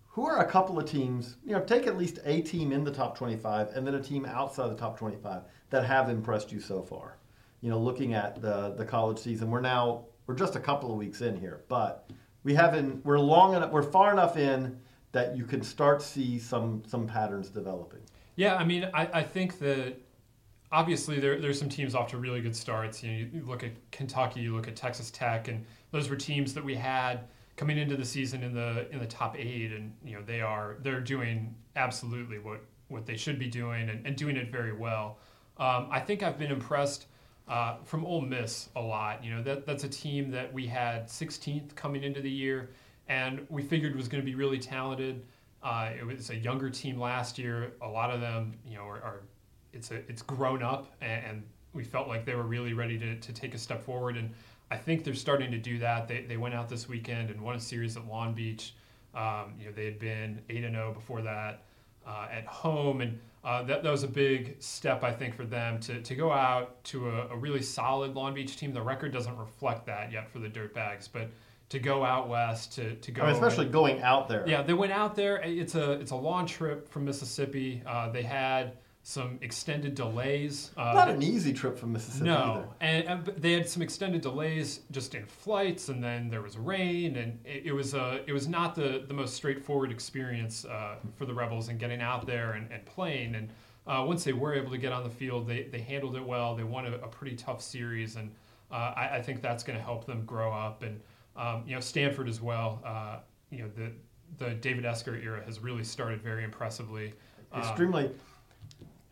who 0.08 0.26
are 0.26 0.38
a 0.38 0.50
couple 0.50 0.78
of 0.78 0.90
teams, 0.90 1.36
you 1.44 1.52
know, 1.52 1.60
take 1.60 1.86
at 1.86 1.96
least 1.96 2.18
a 2.24 2.40
team 2.40 2.72
in 2.72 2.82
the 2.82 2.90
top 2.90 3.16
25 3.16 3.68
and 3.68 3.86
then 3.86 3.94
a 3.94 4.02
team 4.02 4.24
outside 4.24 4.68
the 4.68 4.74
top 4.74 4.98
25 4.98 5.42
that 5.70 5.84
have 5.84 6.08
impressed 6.08 6.50
you 6.50 6.58
so 6.58 6.82
far? 6.82 7.18
You 7.60 7.70
know, 7.70 7.78
looking 7.78 8.14
at 8.14 8.40
the, 8.40 8.74
the 8.76 8.84
college 8.84 9.18
season, 9.18 9.50
we're 9.50 9.60
now, 9.60 10.06
we're 10.26 10.34
just 10.34 10.56
a 10.56 10.60
couple 10.60 10.90
of 10.90 10.96
weeks 10.96 11.20
in 11.20 11.38
here, 11.38 11.62
but 11.68 12.10
we 12.48 12.54
haven't 12.54 13.04
we're 13.04 13.18
long 13.18 13.54
enough 13.54 13.70
we're 13.70 13.82
far 13.82 14.10
enough 14.10 14.38
in 14.38 14.74
that 15.12 15.36
you 15.36 15.44
can 15.44 15.62
start 15.62 16.00
see 16.00 16.38
some 16.38 16.82
some 16.86 17.06
patterns 17.06 17.50
developing. 17.50 18.00
Yeah, 18.36 18.56
I 18.56 18.64
mean, 18.64 18.88
I, 18.94 19.06
I 19.12 19.23
think 19.23 19.58
that 19.58 19.96
obviously 20.73 21.20
there, 21.20 21.38
there's 21.42 21.58
some 21.58 21.68
teams 21.68 21.94
off 21.94 22.08
to 22.12 22.16
really 22.16 22.40
good 22.40 22.56
starts. 22.56 23.02
You, 23.02 23.11
know, 23.11 23.28
you 23.34 23.44
look 23.46 23.64
at 23.64 23.73
Kentucky, 23.90 24.40
you 24.40 24.56
look 24.56 24.66
at 24.66 24.76
Texas 24.76 25.11
Tech, 25.11 25.49
and 25.49 25.62
those 25.90 26.08
were 26.08 26.16
teams 26.16 26.54
that 26.54 26.64
we 26.64 26.75
had 26.75 27.26
coming 27.56 27.76
into 27.76 27.96
the 27.99 28.04
season 28.04 28.42
in 28.42 28.54
the 28.54 28.90
in 28.92 28.99
the 28.99 29.06
top 29.06 29.37
eight, 29.38 29.73
and 29.73 29.92
you 30.02 30.16
know 30.16 30.23
they 30.23 30.40
are 30.40 30.78
they're 30.80 31.02
doing 31.02 31.54
absolutely 31.76 32.38
what 32.38 32.62
what 32.88 33.04
they 33.04 33.18
should 33.18 33.38
be 33.38 33.49
doing 33.49 33.90
and, 33.90 34.06
and 34.06 34.16
doing 34.16 34.38
it 34.38 34.50
very 34.50 34.73
well. 34.73 35.18
Um, 35.58 35.88
I 35.90 36.00
think 36.00 36.23
I've 36.23 36.38
been 36.38 36.50
impressed 36.50 37.08
uh, 37.49 37.76
from 37.85 38.05
Ole 38.05 38.21
Miss 38.21 38.69
a 38.76 38.81
lot. 38.81 39.25
You 39.25 39.35
know, 39.35 39.43
that, 39.43 39.67
that's 39.67 39.85
a 39.85 39.88
team 39.88 40.31
that 40.31 40.52
we 40.52 40.67
had 40.67 41.07
16th 41.09 41.75
coming 41.75 42.05
into 42.05 42.21
the 42.21 42.31
year, 42.31 42.71
and 43.09 43.47
we 43.49 43.62
figured 43.62 43.97
was 43.97 44.09
going 44.09 44.23
to 44.23 44.26
be 44.26 44.35
really 44.35 44.59
talented. 44.59 45.25
Uh, 45.62 45.90
it 45.99 46.07
was 46.07 46.31
a 46.31 46.37
younger 46.37 46.71
team 46.71 47.00
last 47.00 47.38
year. 47.38 47.73
A 47.83 47.88
lot 47.88 48.11
of 48.11 48.21
them, 48.21 48.57
you 48.67 48.76
know, 48.76 48.85
are, 48.85 49.02
are 49.02 49.23
it's 49.73 49.90
a 49.90 49.97
it's 50.09 50.23
grown 50.23 50.62
up, 50.62 50.95
and, 51.00 51.25
and, 51.25 51.43
we 51.75 51.85
felt 51.85 52.09
like 52.09 52.25
they 52.25 52.35
were 52.35 52.45
really 52.45 52.73
ready 52.73 52.99
to, 52.99 53.14
to 53.17 53.33
take 53.33 53.55
a 53.55 53.59
step 53.59 53.85
forward. 53.85 54.17
And 54.17 54.33
I 54.71 54.76
think 54.78 55.05
they're 55.05 55.14
starting 55.14 55.50
to 55.50 55.59
do 55.59 55.78
that. 55.81 56.09
They, 56.09 56.23
they 56.23 56.38
went 56.38 56.55
out 56.55 56.67
this 56.67 56.88
weekend 56.88 57.28
and 57.31 57.38
won 57.43 57.57
a 57.57 57.61
series 57.61 57.95
at 57.97 58.09
Long 58.09 58.33
Beach. 58.33 58.75
Um, 59.14 59.52
you 59.61 59.67
know, 59.67 59.73
they 59.73 59.85
had 59.85 59.99
been 59.99 60.40
eight 60.49 60.64
and 60.64 60.75
zero 60.75 60.88
oh 60.90 60.95
before 60.95 61.21
that 61.23 61.64
uh, 62.07 62.26
at 62.33 62.47
home, 62.47 63.02
and 63.02 63.19
uh, 63.45 63.62
that, 63.62 63.83
that 63.83 63.90
was 63.90 64.02
a 64.02 64.09
big 64.09 64.57
step, 64.61 65.04
I 65.04 65.12
think, 65.12 65.35
for 65.35 65.45
them 65.45 65.78
to, 65.80 66.02
to 66.02 66.14
go 66.14 66.33
out 66.33 66.83
to 66.85 67.09
a, 67.09 67.28
a, 67.28 67.37
really 67.37 67.62
solid 67.62 68.14
Long 68.14 68.35
Beach 68.35 68.57
team. 68.57 68.73
The 68.73 68.83
record 68.83 69.12
doesn't 69.12 69.37
reflect 69.37 69.87
that 69.87 70.11
yet 70.11 70.28
for 70.28 70.40
the 70.40 70.49
Dirtbags, 70.49 71.09
but 71.12 71.30
to 71.68 71.78
go 71.78 72.04
out 72.04 72.28
west, 72.28 72.73
to, 72.75 72.97
to 72.97 73.11
go, 73.12 73.23
I 73.23 73.26
mean, 73.26 73.35
especially 73.35 73.66
and, 73.66 73.73
going 73.73 74.02
out 74.02 74.28
there. 74.28 74.45
Yeah, 74.47 74.62
they 74.62 74.75
went 74.75 74.92
out 74.92 75.14
there. 75.14 75.37
It's 75.37 75.75
a 75.75 75.92
it's 75.92 76.11
a 76.11 76.16
long 76.16 76.47
trip 76.47 76.88
from 76.88 77.04
Mississippi. 77.04 77.83
Uh, 77.87 78.11
they 78.11 78.23
had 78.23 78.76
some 79.08 79.38
extended 79.40 79.94
delays. 79.94 80.70
Uh, 80.76 80.92
Not 80.92 81.08
an 81.08 81.22
easy 81.22 81.54
trip 81.54 81.78
from 81.78 81.94
Mississippi. 81.94 82.26
No. 82.26 82.74
And, 82.80 83.08
and, 83.08 83.24
they 83.38 83.52
had 83.52 83.66
some 83.66 83.80
extended 83.80 84.20
delays 84.20 84.80
just 84.90 85.14
in 85.14 85.24
flights, 85.24 85.88
and 85.88 86.04
then 86.04 86.28
there 86.28 86.42
was 86.42 86.58
rain, 86.58 87.16
and 87.16 87.40
it, 87.42 87.62
it 87.64 87.72
was 87.72 87.94
uh, 87.94 88.18
it 88.26 88.34
was 88.34 88.48
not 88.48 88.74
the, 88.74 89.04
the 89.08 89.14
most 89.14 89.32
straightforward 89.32 89.90
experience 89.90 90.66
uh, 90.66 90.96
for 91.16 91.24
the 91.24 91.32
Rebels 91.32 91.70
in 91.70 91.78
getting 91.78 92.02
out 92.02 92.26
there 92.26 92.52
and, 92.52 92.70
and 92.70 92.84
playing. 92.84 93.34
And 93.34 93.50
uh, 93.86 94.04
once 94.06 94.24
they 94.24 94.34
were 94.34 94.54
able 94.54 94.70
to 94.72 94.76
get 94.76 94.92
on 94.92 95.04
the 95.04 95.10
field, 95.10 95.48
they, 95.48 95.62
they 95.62 95.80
handled 95.80 96.14
it 96.14 96.22
well. 96.22 96.54
They 96.54 96.64
won 96.64 96.84
a, 96.84 96.92
a 96.96 97.08
pretty 97.08 97.34
tough 97.34 97.62
series, 97.62 98.16
and 98.16 98.30
uh, 98.70 98.92
I, 98.94 99.08
I, 99.14 99.22
think 99.22 99.40
that's 99.40 99.64
going 99.64 99.78
to 99.78 99.82
help 99.82 100.04
them 100.04 100.26
grow 100.26 100.52
up. 100.52 100.82
And 100.82 101.00
um, 101.34 101.62
you 101.66 101.74
know, 101.74 101.80
Stanford 101.80 102.28
as 102.28 102.42
well. 102.42 102.82
Uh, 102.84 103.20
you 103.50 103.62
know, 103.62 103.70
the 103.74 103.90
the 104.36 104.54
David 104.56 104.84
Esquer 104.84 105.16
era 105.16 105.42
has 105.46 105.60
really 105.60 105.84
started 105.84 106.20
very 106.20 106.44
impressively. 106.44 107.14
Um, 107.52 107.62
extremely. 107.62 108.10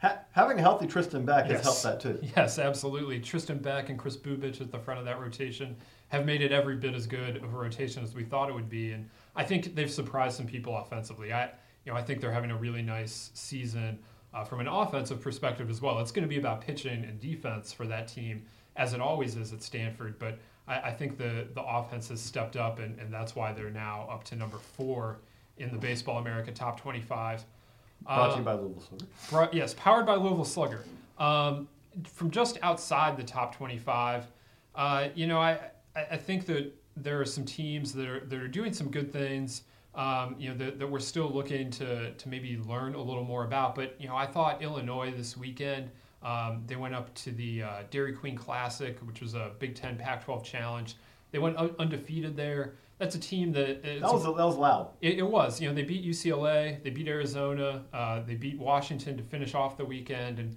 Ha- 0.02 0.18
having 0.32 0.58
a 0.58 0.60
healthy 0.60 0.86
Tristan 0.86 1.24
Beck 1.24 1.48
Yes. 1.48 1.64
has 1.64 1.82
helped 1.82 1.82
that 1.82 2.00
too. 2.00 2.26
Yes, 2.36 2.58
absolutely. 2.58 3.18
Tristan 3.20 3.58
Beck 3.58 3.88
and 3.88 3.98
Kris 3.98 4.16
Bubic 4.16 4.60
at 4.60 4.70
the 4.70 4.78
front 4.78 5.00
of 5.00 5.06
that 5.06 5.20
rotation 5.20 5.74
have 6.08 6.26
made 6.26 6.42
it 6.42 6.52
every 6.52 6.76
bit 6.76 6.94
as 6.94 7.06
good 7.06 7.36
of 7.36 7.44
a 7.44 7.56
rotation 7.56 8.02
as 8.04 8.14
we 8.14 8.22
thought 8.24 8.48
it 8.48 8.54
would 8.54 8.68
be, 8.68 8.92
and 8.92 9.08
I 9.34 9.42
think 9.44 9.74
they've 9.74 9.90
surprised 9.90 10.36
some 10.36 10.46
people 10.46 10.76
offensively. 10.76 11.32
I, 11.32 11.46
you 11.84 11.92
know, 11.92 11.94
I 11.96 12.02
think 12.02 12.20
they're 12.20 12.32
having 12.32 12.50
a 12.50 12.56
really 12.56 12.82
nice 12.82 13.30
season 13.34 13.98
uh, 14.34 14.44
from 14.44 14.60
an 14.60 14.68
offensive 14.68 15.20
perspective 15.20 15.70
as 15.70 15.80
well. 15.80 15.98
It's 16.00 16.12
going 16.12 16.22
to 16.24 16.28
be 16.28 16.38
about 16.38 16.60
pitching 16.60 17.04
and 17.04 17.18
defense 17.18 17.72
for 17.72 17.86
that 17.86 18.06
team, 18.06 18.44
as 18.76 18.92
it 18.92 19.00
always 19.00 19.34
is 19.36 19.52
at 19.52 19.62
Stanford. 19.62 20.18
But 20.18 20.38
I, 20.68 20.80
I 20.80 20.92
think 20.92 21.16
the 21.16 21.48
the 21.54 21.62
offense 21.62 22.08
has 22.08 22.20
stepped 22.20 22.56
up, 22.56 22.78
and, 22.80 22.98
and 23.00 23.12
that's 23.12 23.34
why 23.34 23.52
they're 23.52 23.70
now 23.70 24.06
up 24.10 24.24
to 24.24 24.36
number 24.36 24.58
four 24.58 25.18
in 25.58 25.72
the 25.72 25.78
Baseball 25.78 26.18
America 26.18 26.52
top 26.52 26.78
twenty-five. 26.80 27.44
Brought 28.04 28.32
to 28.32 28.38
you 28.38 28.44
by 28.44 28.54
Louisville 28.54 28.82
Slugger. 28.82 29.06
Bro- 29.30 29.48
yes, 29.52 29.74
powered 29.74 30.06
by 30.06 30.14
Louisville 30.14 30.44
Slugger. 30.44 30.84
Um, 31.18 31.68
from 32.04 32.30
just 32.30 32.58
outside 32.62 33.16
the 33.16 33.22
top 33.24 33.56
25, 33.56 34.26
uh, 34.74 35.08
you 35.14 35.26
know, 35.26 35.38
I, 35.38 35.58
I 35.94 36.06
I 36.12 36.16
think 36.16 36.46
that 36.46 36.72
there 36.96 37.20
are 37.20 37.24
some 37.24 37.44
teams 37.44 37.92
that 37.94 38.06
are 38.06 38.20
that 38.20 38.40
are 38.40 38.48
doing 38.48 38.72
some 38.72 38.90
good 38.90 39.12
things. 39.12 39.62
Um, 39.94 40.36
you 40.38 40.50
know, 40.50 40.56
that, 40.58 40.78
that 40.78 40.86
we're 40.86 40.98
still 40.98 41.30
looking 41.30 41.70
to 41.72 42.12
to 42.12 42.28
maybe 42.28 42.58
learn 42.58 42.94
a 42.94 43.02
little 43.02 43.24
more 43.24 43.44
about. 43.44 43.74
But 43.74 43.96
you 43.98 44.08
know, 44.08 44.16
I 44.16 44.26
thought 44.26 44.62
Illinois 44.62 45.12
this 45.16 45.36
weekend. 45.36 45.90
Um, 46.22 46.64
they 46.66 46.76
went 46.76 46.94
up 46.94 47.14
to 47.14 47.30
the 47.30 47.62
uh, 47.62 47.82
Dairy 47.90 48.12
Queen 48.12 48.36
Classic, 48.36 48.98
which 49.06 49.20
was 49.20 49.34
a 49.34 49.52
Big 49.58 49.74
Ten 49.74 49.96
Pac-12 49.96 50.42
challenge. 50.44 50.96
They 51.30 51.38
went 51.38 51.56
undefeated 51.56 52.36
there. 52.36 52.74
That's 52.98 53.14
a 53.14 53.20
team 53.20 53.52
that 53.52 53.82
That 53.82 54.00
was 54.12 54.24
that 54.24 54.32
was 54.32 54.56
loud. 54.56 54.90
it, 55.00 55.18
it 55.18 55.26
was. 55.26 55.60
You 55.60 55.68
know, 55.68 55.74
they 55.74 55.82
beat 55.82 56.04
UCLA, 56.04 56.82
they 56.82 56.90
beat 56.90 57.08
Arizona, 57.08 57.84
uh, 57.92 58.20
they 58.26 58.34
beat 58.34 58.58
Washington 58.58 59.16
to 59.16 59.22
finish 59.22 59.54
off 59.54 59.76
the 59.76 59.84
weekend, 59.84 60.38
and 60.38 60.56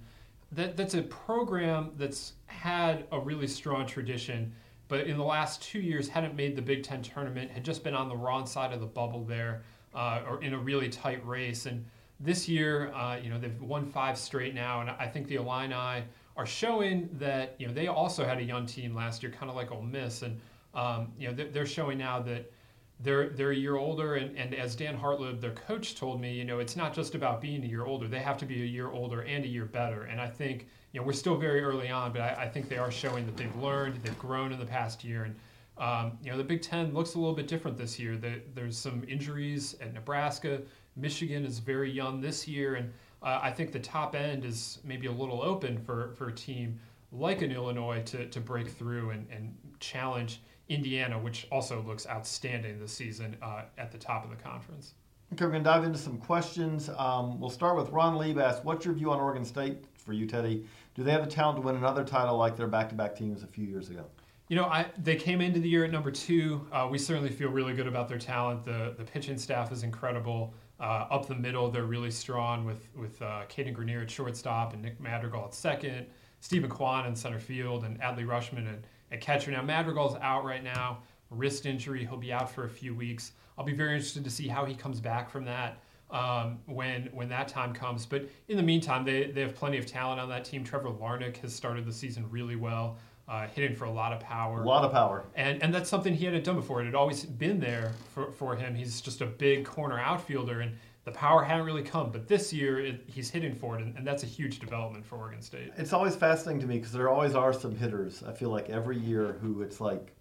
that 0.52 0.76
that's 0.76 0.94
a 0.94 1.02
program 1.02 1.92
that's 1.96 2.34
had 2.46 3.06
a 3.12 3.20
really 3.20 3.46
strong 3.46 3.86
tradition, 3.86 4.52
but 4.88 5.06
in 5.06 5.16
the 5.16 5.24
last 5.24 5.62
two 5.62 5.80
years 5.80 6.08
hadn't 6.08 6.34
made 6.34 6.56
the 6.56 6.62
Big 6.62 6.82
Ten 6.82 7.02
tournament, 7.02 7.50
had 7.50 7.64
just 7.64 7.84
been 7.84 7.94
on 7.94 8.08
the 8.08 8.16
wrong 8.16 8.46
side 8.46 8.72
of 8.72 8.80
the 8.80 8.86
bubble 8.86 9.24
there, 9.24 9.62
uh, 9.94 10.22
or 10.26 10.42
in 10.42 10.54
a 10.54 10.58
really 10.58 10.88
tight 10.88 11.24
race. 11.26 11.66
And 11.66 11.84
this 12.18 12.48
year, 12.48 12.92
uh, 12.92 13.16
you 13.22 13.30
know, 13.30 13.38
they've 13.38 13.60
won 13.60 13.86
five 13.86 14.18
straight 14.18 14.54
now, 14.54 14.80
and 14.80 14.90
I 14.90 15.06
think 15.06 15.28
the 15.28 15.36
Illini 15.36 16.04
are 16.36 16.46
showing 16.46 17.08
that 17.18 17.54
you 17.58 17.66
know 17.66 17.72
they 17.74 17.88
also 17.88 18.24
had 18.24 18.38
a 18.38 18.42
young 18.42 18.64
team 18.66 18.94
last 18.94 19.22
year, 19.22 19.30
kind 19.30 19.50
of 19.50 19.56
like 19.56 19.70
Ole 19.70 19.82
Miss, 19.82 20.22
and 20.22 20.40
um, 20.74 21.12
you 21.18 21.28
know 21.28 21.44
they're, 21.50 21.66
showing 21.66 21.98
now 21.98 22.20
that 22.20 22.52
they're 23.00 23.30
they're 23.30 23.50
a 23.50 23.56
year 23.56 23.76
older 23.76 24.16
and, 24.16 24.36
and 24.36 24.54
as 24.54 24.76
Dan 24.76 24.96
Hartleb, 24.96 25.40
their 25.40 25.52
coach, 25.52 25.94
told 25.94 26.20
me, 26.20 26.32
you 26.32 26.44
know, 26.44 26.58
it's 26.58 26.76
not 26.76 26.94
just 26.94 27.14
about 27.14 27.40
being 27.40 27.64
a 27.64 27.66
year 27.66 27.84
older. 27.84 28.06
They 28.06 28.20
have 28.20 28.38
to 28.38 28.46
be 28.46 28.62
a 28.62 28.66
year 28.66 28.90
older 28.90 29.22
and 29.22 29.44
a 29.44 29.48
year 29.48 29.64
better. 29.64 30.02
And 30.02 30.20
I 30.20 30.28
think, 30.28 30.68
you 30.92 31.00
know, 31.00 31.06
we're 31.06 31.12
still 31.12 31.36
very 31.36 31.62
early 31.62 31.88
on, 31.88 32.12
but 32.12 32.20
I, 32.20 32.42
I 32.42 32.48
think 32.48 32.68
they 32.68 32.78
are 32.78 32.90
showing 32.90 33.26
that 33.26 33.36
they've 33.36 33.56
learned, 33.56 33.96
they've 34.02 34.18
grown 34.18 34.52
in 34.52 34.58
the 34.58 34.66
past 34.66 35.02
year. 35.02 35.24
And 35.24 35.34
um, 35.80 36.18
you 36.22 36.30
know, 36.30 36.36
the 36.36 36.44
Big 36.44 36.60
Ten 36.60 36.92
looks 36.92 37.14
a 37.14 37.18
little 37.18 37.34
bit 37.34 37.48
different 37.48 37.78
this 37.78 37.98
year. 37.98 38.16
The, 38.16 38.42
there's 38.54 38.76
some 38.76 39.02
injuries 39.08 39.74
at 39.80 39.94
Nebraska. 39.94 40.60
Michigan 40.94 41.46
is 41.46 41.58
very 41.58 41.90
young 41.90 42.20
this 42.20 42.46
year, 42.46 42.74
and 42.74 42.92
uh, 43.22 43.40
I 43.42 43.50
think 43.50 43.72
the 43.72 43.80
top 43.80 44.14
end 44.14 44.44
is 44.44 44.78
maybe 44.84 45.06
a 45.06 45.12
little 45.12 45.40
open 45.42 45.78
for, 45.78 46.12
for 46.16 46.28
a 46.28 46.32
team 46.32 46.78
like 47.12 47.40
an 47.40 47.50
Illinois 47.50 48.02
to, 48.04 48.26
to 48.26 48.40
break 48.40 48.68
through 48.68 49.10
and, 49.10 49.26
and 49.30 49.56
challenge 49.80 50.42
Indiana, 50.70 51.18
which 51.18 51.46
also 51.50 51.82
looks 51.82 52.06
outstanding 52.06 52.78
this 52.78 52.92
season 52.92 53.36
uh, 53.42 53.62
at 53.76 53.90
the 53.90 53.98
top 53.98 54.24
of 54.24 54.30
the 54.30 54.36
conference. 54.36 54.94
Okay, 55.32 55.44
we're 55.44 55.50
going 55.50 55.62
to 55.62 55.68
dive 55.70 55.84
into 55.84 55.98
some 55.98 56.16
questions. 56.18 56.88
Um, 56.96 57.38
we'll 57.38 57.50
start 57.50 57.76
with 57.76 57.90
Ron 57.90 58.16
Lieb 58.16 58.38
asked, 58.38 58.64
What's 58.64 58.84
your 58.84 58.94
view 58.94 59.10
on 59.12 59.20
Oregon 59.20 59.44
State 59.44 59.84
for 59.94 60.12
you, 60.12 60.26
Teddy? 60.26 60.66
Do 60.94 61.04
they 61.04 61.12
have 61.12 61.24
the 61.24 61.30
talent 61.30 61.56
to 61.56 61.62
win 61.62 61.76
another 61.76 62.04
title 62.04 62.36
like 62.36 62.56
their 62.56 62.66
back 62.66 62.88
to 62.88 62.94
back 62.94 63.14
teams 63.14 63.42
a 63.42 63.46
few 63.46 63.64
years 63.64 63.90
ago? 63.90 64.06
You 64.48 64.56
know, 64.56 64.64
I, 64.64 64.86
they 64.98 65.14
came 65.14 65.40
into 65.40 65.60
the 65.60 65.68
year 65.68 65.84
at 65.84 65.92
number 65.92 66.10
two. 66.10 66.66
Uh, 66.72 66.88
we 66.90 66.98
certainly 66.98 67.30
feel 67.30 67.50
really 67.50 67.74
good 67.74 67.86
about 67.86 68.08
their 68.08 68.18
talent. 68.18 68.64
The 68.64 68.94
the 68.98 69.04
pitching 69.04 69.38
staff 69.38 69.70
is 69.70 69.84
incredible. 69.84 70.52
Uh, 70.80 71.06
up 71.10 71.26
the 71.26 71.34
middle, 71.36 71.70
they're 71.70 71.84
really 71.84 72.10
strong 72.10 72.64
with 72.64 72.88
with 72.96 73.22
uh, 73.22 73.42
Cadyn 73.48 73.72
Grenier 73.72 74.02
at 74.02 74.10
shortstop 74.10 74.72
and 74.72 74.82
Nick 74.82 74.98
Madrigal 74.98 75.44
at 75.44 75.54
second, 75.54 76.06
Steven 76.40 76.68
Kwan 76.68 77.06
in 77.06 77.14
center 77.14 77.38
field, 77.38 77.84
and 77.84 78.00
Adley 78.00 78.26
Rutschman 78.26 78.66
at, 78.66 78.80
at 79.10 79.20
catcher. 79.20 79.50
Now 79.50 79.62
Madrigal's 79.62 80.16
out 80.20 80.44
right 80.44 80.62
now, 80.62 80.98
wrist 81.30 81.66
injury. 81.66 82.04
He'll 82.04 82.16
be 82.16 82.32
out 82.32 82.50
for 82.50 82.64
a 82.64 82.68
few 82.68 82.94
weeks. 82.94 83.32
I'll 83.58 83.64
be 83.64 83.74
very 83.74 83.94
interested 83.94 84.24
to 84.24 84.30
see 84.30 84.48
how 84.48 84.64
he 84.64 84.74
comes 84.74 85.00
back 85.00 85.28
from 85.30 85.44
that 85.44 85.82
um, 86.10 86.58
when 86.66 87.08
when 87.12 87.28
that 87.28 87.48
time 87.48 87.72
comes. 87.72 88.06
But 88.06 88.28
in 88.48 88.56
the 88.56 88.62
meantime, 88.62 89.04
they, 89.04 89.30
they 89.30 89.42
have 89.42 89.54
plenty 89.54 89.78
of 89.78 89.86
talent 89.86 90.20
on 90.20 90.28
that 90.30 90.44
team. 90.44 90.64
Trevor 90.64 90.90
Larnach 90.90 91.36
has 91.38 91.54
started 91.54 91.86
the 91.86 91.92
season 91.92 92.26
really 92.30 92.56
well, 92.56 92.96
uh, 93.28 93.46
hitting 93.48 93.76
for 93.76 93.84
a 93.84 93.90
lot 93.90 94.12
of 94.12 94.20
power. 94.20 94.62
A 94.62 94.66
lot 94.66 94.84
of 94.84 94.92
power. 94.92 95.24
And 95.34 95.62
and 95.62 95.74
that's 95.74 95.88
something 95.88 96.14
he 96.14 96.24
hadn't 96.24 96.44
done 96.44 96.56
before. 96.56 96.82
It 96.82 96.86
had 96.86 96.94
always 96.94 97.24
been 97.24 97.60
there 97.60 97.92
for, 98.14 98.32
for 98.32 98.56
him. 98.56 98.74
He's 98.74 99.00
just 99.00 99.20
a 99.20 99.26
big 99.26 99.64
corner 99.64 99.98
outfielder, 99.98 100.60
and 100.60 100.76
the 101.04 101.12
power 101.12 101.42
hadn't 101.42 101.64
really 101.64 101.82
come. 101.82 102.10
But 102.10 102.28
this 102.28 102.52
year, 102.52 102.78
it, 102.78 103.04
he's 103.06 103.30
hitting 103.30 103.54
for 103.54 103.78
it, 103.78 103.82
and, 103.82 103.96
and 103.96 104.06
that's 104.06 104.22
a 104.22 104.26
huge 104.26 104.58
development 104.58 105.04
for 105.06 105.16
Oregon 105.16 105.40
State. 105.42 105.72
It's 105.76 105.92
always 105.92 106.14
fascinating 106.14 106.60
to 106.60 106.66
me 106.66 106.76
because 106.76 106.92
there 106.92 107.08
always 107.08 107.34
are 107.34 107.52
some 107.52 107.74
hitters. 107.74 108.22
I 108.22 108.32
feel 108.32 108.50
like 108.50 108.68
every 108.68 108.98
year 108.98 109.38
who 109.40 109.62
it's 109.62 109.80
like 109.80 110.12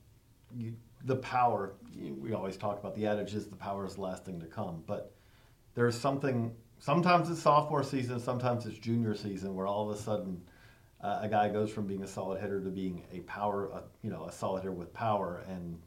you, 0.55 0.73
the 1.05 1.17
power. 1.17 1.73
You, 1.91 2.13
we 2.13 2.33
always 2.33 2.57
talk 2.57 2.79
about 2.79 2.95
the 2.95 3.05
adage 3.07 3.33
is 3.33 3.47
the 3.47 3.55
power 3.55 3.85
is 3.85 3.95
the 3.95 4.01
last 4.01 4.25
thing 4.25 4.39
to 4.39 4.47
come, 4.47 4.83
but 4.87 5.13
there's 5.75 5.97
something. 5.97 6.53
Sometimes 6.81 7.29
it's 7.29 7.41
sophomore 7.41 7.83
season, 7.83 8.21
sometimes 8.21 8.65
it's 8.65 8.77
junior 8.77 9.13
season, 9.13 9.53
where 9.53 9.67
all 9.67 9.89
of 9.89 9.97
a 9.97 9.99
sudden 9.99 10.41
uh, 11.01 11.19
a 11.21 11.27
guy 11.27 11.49
goes 11.49 11.69
from 11.69 11.87
being 11.87 12.03
a 12.03 12.07
solid 12.07 12.39
hitter 12.39 12.61
to 12.61 12.69
being 12.69 13.03
a 13.11 13.19
power, 13.21 13.69
uh, 13.73 13.81
you 14.01 14.09
know, 14.09 14.25
a 14.25 14.31
solid 14.31 14.61
hitter 14.61 14.71
with 14.71 14.93
power, 14.93 15.43
and 15.49 15.77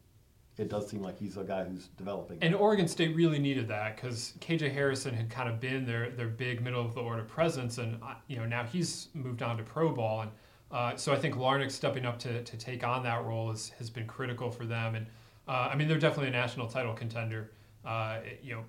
it 0.58 0.68
does 0.68 0.88
seem 0.88 1.02
like 1.02 1.18
he's 1.18 1.36
a 1.36 1.44
guy 1.44 1.64
who's 1.64 1.88
developing. 1.96 2.38
And 2.42 2.54
Oregon 2.54 2.86
State 2.86 3.16
really 3.16 3.38
needed 3.38 3.68
that 3.68 3.96
because 3.96 4.34
KJ 4.40 4.72
Harrison 4.72 5.14
had 5.14 5.30
kind 5.30 5.48
of 5.48 5.60
been 5.60 5.86
their 5.86 6.10
their 6.10 6.28
big 6.28 6.62
middle 6.62 6.84
of 6.84 6.94
the 6.94 7.00
order 7.00 7.22
presence, 7.24 7.78
and 7.78 7.96
uh, 8.02 8.14
you 8.28 8.36
know 8.36 8.44
now 8.46 8.64
he's 8.64 9.08
moved 9.14 9.42
on 9.42 9.56
to 9.56 9.62
pro 9.62 9.92
ball, 9.92 10.22
and 10.22 10.30
uh, 10.70 10.96
so 10.96 11.12
I 11.12 11.16
think 11.18 11.34
Larnach 11.36 11.70
stepping 11.70 12.04
up 12.04 12.18
to, 12.20 12.42
to 12.42 12.56
take 12.56 12.84
on 12.84 13.02
that 13.04 13.24
role 13.24 13.50
is, 13.50 13.70
has 13.78 13.90
been 13.90 14.06
critical 14.06 14.50
for 14.50 14.64
them. 14.66 14.94
And 14.94 15.06
uh, 15.48 15.68
I 15.72 15.74
mean 15.74 15.88
they're 15.88 15.98
definitely 15.98 16.28
a 16.28 16.32
national 16.32 16.66
title 16.68 16.94
contender. 16.94 17.50
Uh, 17.84 18.18
it- 18.24 18.40
you 18.42 18.54
know, 18.54 18.64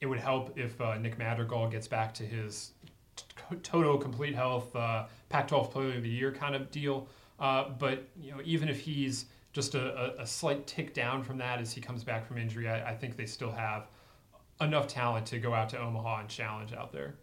it 0.00 0.06
would 0.06 0.20
help 0.20 0.58
if 0.58 0.80
uh, 0.80 0.96
Nick 0.98 1.16
Madrigal 1.18 1.68
gets 1.68 1.88
back 1.88 2.12
to 2.14 2.24
his 2.24 2.72
t- 3.16 3.24
total 3.62 3.96
complete 3.98 4.34
health, 4.34 4.74
uh, 4.76 5.06
Pac-12 5.28 5.70
Player 5.70 5.96
of 5.96 6.02
the 6.02 6.08
Year 6.08 6.30
kind 6.32 6.54
of 6.54 6.70
deal. 6.70 7.06
But 7.38 8.08
you 8.20 8.32
know, 8.32 8.40
even 8.44 8.68
if 8.68 8.80
he's 8.80 9.26
just 9.54 9.76
a, 9.76 10.20
a, 10.20 10.26
slight 10.26 10.66
tick 10.66 10.92
down 10.92 11.22
from 11.22 11.38
that 11.38 11.60
as 11.60 11.72
he 11.72 11.80
comes 11.80 12.02
back 12.02 12.26
from 12.26 12.38
injury, 12.38 12.68
I, 12.68 12.90
I 12.90 12.94
think 12.94 13.16
they 13.16 13.24
still 13.24 13.52
have 13.52 13.86
enough 14.60 14.88
talent 14.88 15.26
to 15.26 15.38
go 15.38 15.54
out 15.54 15.68
to 15.70 15.80
Omaha 15.80 16.20
and 16.20 16.28
challenge 16.28 16.72
out 16.72 16.92
there. 16.92 17.14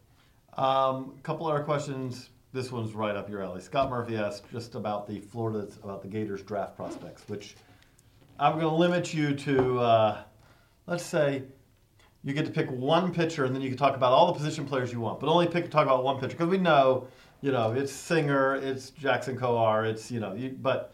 Um, 0.57 1.13
a 1.17 1.21
couple 1.23 1.45
other 1.47 1.63
questions. 1.63 2.29
This 2.53 2.71
one's 2.71 2.93
right 2.93 3.15
up 3.17 3.29
your 3.29 3.43
alley. 3.43 3.59
Scott 3.59 3.89
Murphy 3.89 4.15
asked 4.15 4.49
just 4.49 4.75
about 4.75 5.07
the 5.07 5.19
Florida, 5.19 5.67
about 5.83 6.01
the 6.01 6.07
Gators 6.07 6.41
draft 6.41 6.77
prospects, 6.77 7.23
which 7.27 7.55
I'm 8.39 8.53
going 8.53 8.65
to 8.65 8.75
limit 8.75 9.13
you 9.13 9.35
to, 9.35 9.79
uh, 9.79 10.23
let's 10.87 11.05
say, 11.05 11.43
you 12.23 12.33
get 12.33 12.45
to 12.45 12.51
pick 12.51 12.69
one 12.71 13.13
pitcher, 13.13 13.43
and 13.43 13.53
then 13.53 13.61
you 13.61 13.69
can 13.69 13.77
talk 13.77 13.95
about 13.95 14.13
all 14.13 14.27
the 14.27 14.33
position 14.33 14.65
players 14.65 14.93
you 14.93 15.01
want, 15.01 15.19
but 15.19 15.27
only 15.27 15.47
pick 15.47 15.69
talk 15.69 15.85
about 15.85 16.03
one 16.03 16.17
pitcher 16.17 16.37
because 16.37 16.47
we 16.47 16.57
know, 16.57 17.07
you 17.41 17.51
know, 17.51 17.73
it's 17.73 17.91
Singer, 17.91 18.55
it's 18.55 18.91
Jackson 18.91 19.37
Kowar, 19.37 19.85
it's 19.85 20.11
you 20.11 20.19
know, 20.19 20.33
you, 20.33 20.55
but 20.61 20.93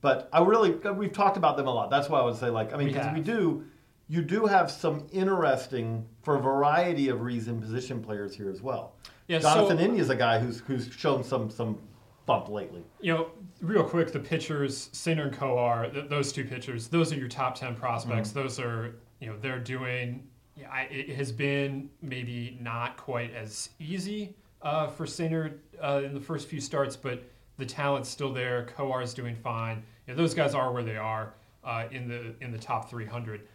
but 0.00 0.28
I 0.32 0.42
really 0.42 0.70
we've 0.70 1.12
talked 1.12 1.36
about 1.36 1.56
them 1.56 1.66
a 1.66 1.74
lot. 1.74 1.90
That's 1.90 2.08
why 2.08 2.20
I 2.20 2.24
would 2.24 2.36
say 2.36 2.50
like 2.50 2.72
I 2.72 2.76
mean 2.76 2.88
because 2.88 3.06
we, 3.12 3.18
have. 3.18 3.24
do 3.24 3.64
you 4.08 4.22
do 4.22 4.46
have 4.46 4.70
some 4.70 5.06
interesting 5.12 6.06
for 6.22 6.36
a 6.36 6.40
variety 6.40 7.08
of 7.08 7.22
reason 7.22 7.60
position 7.60 8.02
players 8.02 8.34
here 8.34 8.50
as 8.50 8.62
well. 8.62 8.94
Yeah, 9.26 9.40
Jonathan 9.40 9.78
so- 9.78 9.84
India 9.84 10.00
is 10.00 10.10
a 10.10 10.16
guy 10.16 10.38
who's 10.38 10.60
who's 10.60 10.88
shown 10.92 11.24
some 11.24 11.50
some 11.50 11.78
bump 12.26 12.48
lately. 12.48 12.84
You 13.00 13.14
know, 13.14 13.30
real 13.60 13.84
quick, 13.84 14.12
the 14.12 14.18
pitchers, 14.18 14.90
Singer 14.92 15.24
and 15.24 15.32
Kowar, 15.32 15.92
th- 15.92 16.08
those 16.08 16.32
two 16.32 16.44
pitchers, 16.44 16.88
those 16.88 17.12
are 17.12 17.16
your 17.16 17.28
top 17.28 17.54
10 17.54 17.76
prospects. 17.76 18.32
Those 18.32 18.58
are, 18.58 18.96
you 19.20 19.28
know, 19.28 19.36
they're 19.38 19.60
doing, 19.60 20.26
yeah, 20.56 20.68
I, 20.68 20.82
it 20.90 21.10
has 21.10 21.30
been 21.30 21.88
maybe 22.02 22.58
not 22.60 22.96
quite 22.96 23.32
as 23.32 23.70
easy 23.78 24.34
uh, 24.62 24.88
for 24.88 25.06
Singer 25.06 25.60
uh, 25.80 26.02
in 26.04 26.14
the 26.14 26.20
first 26.20 26.48
few 26.48 26.60
starts, 26.60 26.96
but 26.96 27.22
the 27.58 27.66
talent's 27.66 28.08
still 28.08 28.32
there. 28.32 28.66
Kowar 28.76 29.02
is 29.02 29.14
doing 29.14 29.34
fine. 29.34 29.82
You 30.06 30.14
know, 30.14 30.16
those 30.22 30.34
guys 30.34 30.54
are 30.54 30.72
where 30.72 30.82
they 30.82 30.96
are 30.96 31.34
uh, 31.64 31.86
in 31.90 32.08
the 32.08 32.34
in 32.40 32.50
the 32.52 32.58
top 32.58 32.90
300. 32.90 33.46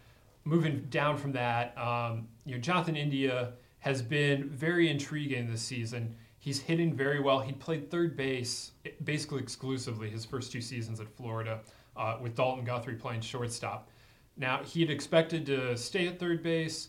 Moving 0.44 0.86
down 0.90 1.16
from 1.16 1.32
that, 1.32 1.76
um, 1.78 2.26
you 2.44 2.54
know, 2.54 2.60
Jonathan 2.60 2.96
India 2.96 3.52
has 3.78 4.02
been 4.02 4.48
very 4.48 4.88
intriguing 4.90 5.50
this 5.50 5.62
season. 5.62 6.14
He's 6.38 6.60
hitting 6.60 6.94
very 6.94 7.20
well. 7.20 7.38
He 7.40 7.52
played 7.52 7.90
third 7.90 8.16
base 8.16 8.72
basically 9.04 9.40
exclusively 9.40 10.10
his 10.10 10.24
first 10.24 10.50
two 10.50 10.60
seasons 10.60 10.98
at 10.98 11.08
Florida, 11.16 11.60
uh, 11.96 12.16
with 12.20 12.34
Dalton 12.34 12.64
Guthrie 12.64 12.94
playing 12.94 13.20
shortstop. 13.20 13.88
Now 14.36 14.62
he 14.64 14.80
had 14.80 14.90
expected 14.90 15.46
to 15.46 15.76
stay 15.76 16.08
at 16.08 16.18
third 16.18 16.42
base. 16.42 16.88